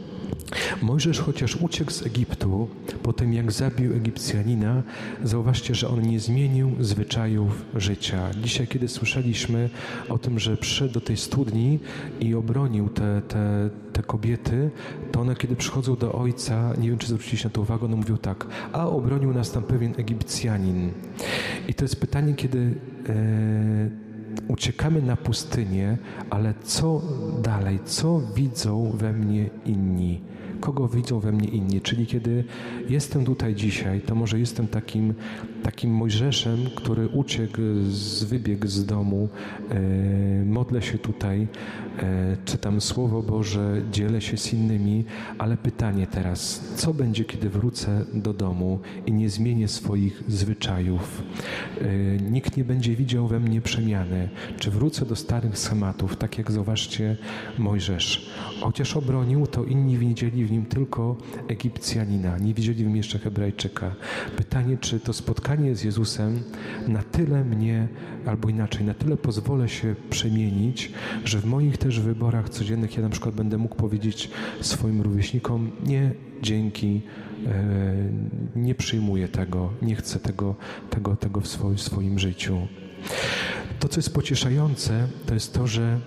[0.82, 2.68] Mojżesz chociaż uciekł z Egiptu,
[3.02, 4.82] po tym jak zabił Egipcjanina,
[5.24, 8.30] zauważcie, że on nie zmienił zwyczajów życia.
[8.42, 9.70] Dzisiaj, kiedy słyszeliśmy
[10.08, 11.78] o tym, że przyszedł do tej studni
[12.20, 14.70] i obronił te, te, te kobiety,
[15.12, 18.16] to one, kiedy przychodzą do ojca, nie wiem, czy zwróciliście na to uwagę, one mówią
[18.16, 20.92] tak, a obronił nas tam pewien Egipcjanin.
[21.68, 22.74] I to jest pytanie, kiedy
[23.08, 24.03] e,
[24.48, 25.98] uciekamy na pustynię,
[26.30, 27.02] ale co
[27.42, 27.78] dalej?
[27.84, 30.20] Co widzą we mnie inni?
[30.64, 31.80] kogo widzą we mnie inni.
[31.80, 32.44] Czyli kiedy
[32.88, 35.14] jestem tutaj dzisiaj, to może jestem takim,
[35.64, 39.28] takim Mojżeszem, który uciekł, z, wybiegł z domu,
[39.70, 41.48] e, modlę się tutaj,
[41.98, 45.04] e, czytam Słowo Boże, dzielę się z innymi,
[45.38, 51.22] ale pytanie teraz, co będzie, kiedy wrócę do domu i nie zmienię swoich zwyczajów?
[51.80, 51.86] E,
[52.30, 54.28] nikt nie będzie widział we mnie przemiany.
[54.58, 57.16] Czy wrócę do starych schematów, tak jak zobaczcie
[57.58, 58.30] Mojżesz.
[58.60, 61.16] Chociaż obronił, to inni widzieli w nim tylko
[61.48, 63.94] Egipcjanina, nie widzieli w nim jeszcze Hebrajczyka.
[64.36, 66.42] Pytanie, czy to spotkanie z Jezusem
[66.88, 67.88] na tyle mnie,
[68.26, 70.92] albo inaczej, na tyle pozwolę się przemienić,
[71.24, 74.30] że w moich też wyborach codziennych ja na przykład będę mógł powiedzieć
[74.60, 76.10] swoim rówieśnikom, nie,
[76.42, 77.02] dzięki,
[77.46, 77.64] e,
[78.56, 80.54] nie przyjmuję tego, nie chcę tego,
[80.90, 81.48] tego, tego w
[81.80, 82.58] swoim życiu.
[83.78, 85.98] To, co jest pocieszające, to jest to, że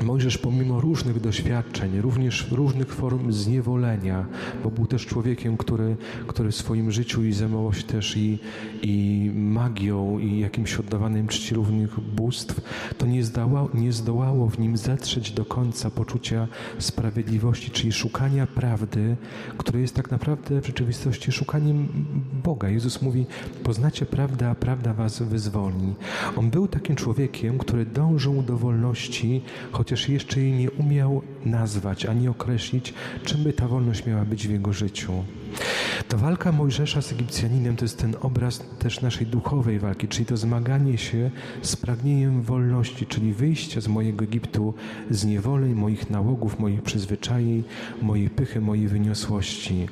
[0.00, 4.26] Mojżesz pomimo różnych doświadczeń, również różnych form zniewolenia,
[4.64, 5.96] bo był też człowiekiem, który,
[6.26, 8.38] który w swoim życiu i zajmował się też i,
[8.82, 12.60] i magią, i jakimś oddawaniem czci różnych bóstw,
[12.98, 19.16] to nie, zdało, nie zdołało w nim zetrzeć do końca poczucia sprawiedliwości, czyli szukania prawdy,
[19.58, 21.88] które jest tak naprawdę w rzeczywistości szukaniem
[22.44, 22.68] Boga.
[22.68, 23.26] Jezus mówi,
[23.64, 25.94] poznacie prawdę, a prawda was wyzwolni.
[26.36, 29.42] On był takim człowiekiem, który dążył do wolności,
[29.88, 34.50] chociaż jeszcze jej nie umiał nazwać ani określić, czym by ta wolność miała być w
[34.50, 35.12] jego życiu.
[36.08, 40.36] Ta walka Mojżesza z Egipcjaninem to jest ten obraz też naszej duchowej walki, czyli to
[40.36, 41.30] zmaganie się
[41.62, 44.74] z pragnieniem wolności, czyli wyjścia z mojego Egiptu,
[45.10, 47.64] z niewoleń, moich nałogów, moich przyzwyczajeń,
[48.02, 49.88] mojej pychy, mojej wyniosłości.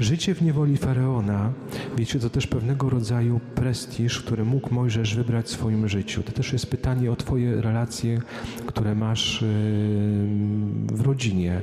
[0.00, 1.52] Życie w niewoli Faraona,
[1.96, 6.22] wiecie, to też pewnego rodzaju prestiż, który mógł Mojżesz wybrać w swoim życiu.
[6.22, 8.20] To też jest pytanie o Twoje relacje,
[8.66, 9.44] które masz
[10.92, 11.60] w rodzinie,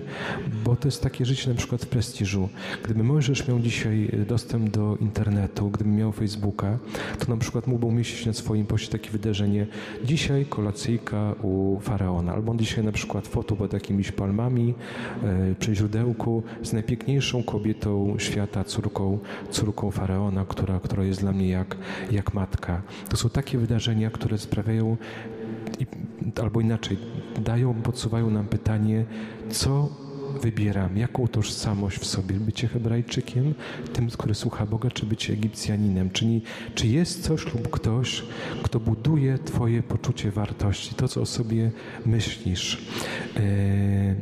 [0.63, 2.49] bo to jest takie życie na przykład w prestiżu.
[2.83, 6.77] Gdyby Mojżesz miał dzisiaj dostęp do internetu, gdyby miał Facebooka,
[7.19, 9.67] to na przykład mógłby umieścić na swoim poście takie wydarzenie.
[10.03, 14.73] Dzisiaj kolacyjka u Faraona, albo dzisiaj na przykład foto pod jakimiś palmami
[15.23, 21.49] e, przy źródełku z najpiękniejszą kobietą świata, córką, córką Faraona, która, która jest dla mnie
[21.49, 21.77] jak,
[22.11, 22.81] jak matka.
[23.09, 24.97] To są takie wydarzenia, które sprawiają
[26.41, 26.97] albo inaczej,
[27.43, 29.05] dają, podsuwają nam pytanie,
[29.49, 30.04] co
[30.41, 33.53] wybieram, jaką tożsamość w sobie, bycie Hebrajczykiem,
[33.93, 36.09] tym, który słucha Boga, czy bycie Egipcjaninem.
[36.09, 36.41] Czyli
[36.75, 38.23] czy jest coś lub ktoś,
[38.63, 41.71] kto buduje Twoje poczucie wartości, to, co o sobie
[42.05, 42.85] myślisz.
[43.37, 44.15] E,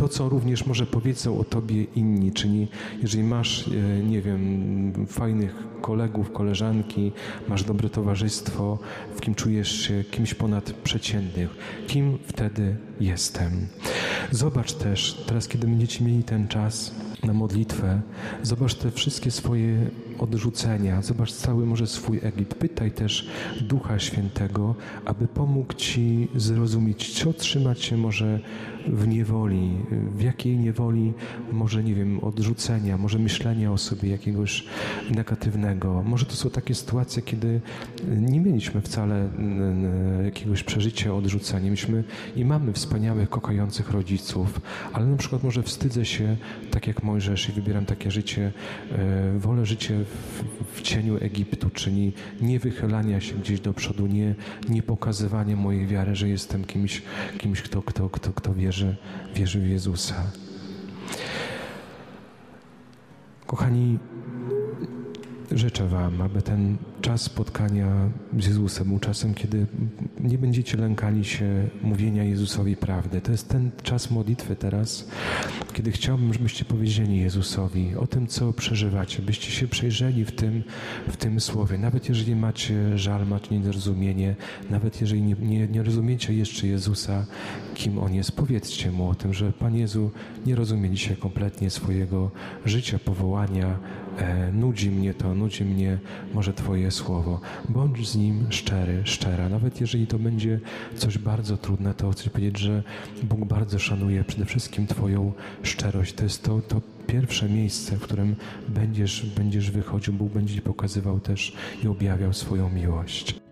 [0.00, 2.68] to, co również może powiedzą o tobie inni, czyli
[3.02, 7.12] jeżeli masz, e, nie wiem, fajnych kolegów, koleżanki,
[7.48, 8.78] masz dobre towarzystwo,
[9.16, 11.50] w kim czujesz się kimś ponadprzeciętnych,
[11.86, 13.66] kim wtedy jestem.
[14.30, 16.94] Zobacz też, teraz kiedy będziecie mieli ten czas
[17.24, 18.00] na modlitwę,
[18.42, 22.54] zobacz te wszystkie swoje odrzucenia, zobacz cały może swój Egipt.
[22.54, 23.28] Pytaj też
[23.60, 24.74] Ducha Świętego,
[25.04, 28.40] aby pomógł Ci zrozumieć, co trzymać się może
[28.86, 29.70] w niewoli,
[30.16, 31.12] w jakiej niewoli
[31.52, 34.64] może, nie wiem, odrzucenia, może myślenia o sobie jakiegoś
[35.10, 36.02] negatywnego.
[36.02, 37.60] Może to są takie sytuacje, kiedy
[38.16, 39.28] nie mieliśmy wcale
[40.24, 41.64] jakiegoś przeżycia odrzucenia.
[41.64, 42.04] Mieliśmy
[42.36, 44.60] i mamy wspaniałych, kochających rodziców,
[44.92, 46.36] ale na przykład może wstydzę się,
[46.70, 48.52] tak jak Mojżesz i wybieram takie życie,
[48.92, 50.44] e, wolę życie w,
[50.78, 54.34] w cieniu Egiptu, czyli nie wychylania się gdzieś do przodu, nie,
[54.68, 54.82] nie
[55.56, 57.02] mojej wiary, że jestem kimś,
[57.38, 58.96] kimś kto, kto, kto, kto wierzy,
[59.34, 60.30] wierzy w Jezusa.
[63.46, 63.98] Kochani,
[65.52, 69.66] życzę Wam, aby ten czas spotkania z Jezusem był czasem, kiedy
[70.20, 73.20] nie będziecie lękali się mówienia Jezusowi prawdy.
[73.20, 75.08] To jest ten czas modlitwy teraz,
[75.72, 80.62] kiedy chciałbym, żebyście powiedzieli Jezusowi o tym, co przeżywacie, byście się przejrzeli w tym,
[81.08, 81.78] w tym słowie.
[81.78, 84.36] Nawet jeżeli macie żal, macie niezrozumienie,
[84.70, 87.26] nawet jeżeli nie, nie, nie rozumiecie jeszcze Jezusa,
[87.74, 90.10] kim On jest, powiedzcie Mu o tym, że Pan Jezu
[90.46, 92.30] nie rozumie dzisiaj kompletnie swojego
[92.64, 93.78] życia, powołania,
[94.52, 95.98] nudzi mnie to, nudzi mnie
[96.34, 97.40] może Twoje słowo.
[97.68, 99.48] Bądź z Nim szczery, szczera.
[99.48, 100.60] Nawet jeżeli to będzie
[100.96, 102.82] coś bardzo trudne, to chcę powiedzieć, że
[103.22, 106.12] Bóg bardzo szanuje przede wszystkim Twoją szczerość.
[106.12, 108.36] To jest to, to pierwsze miejsce, w którym
[108.68, 110.14] będziesz, będziesz wychodził.
[110.14, 111.52] Bóg będzie Ci pokazywał też
[111.84, 113.49] i objawiał swoją miłość.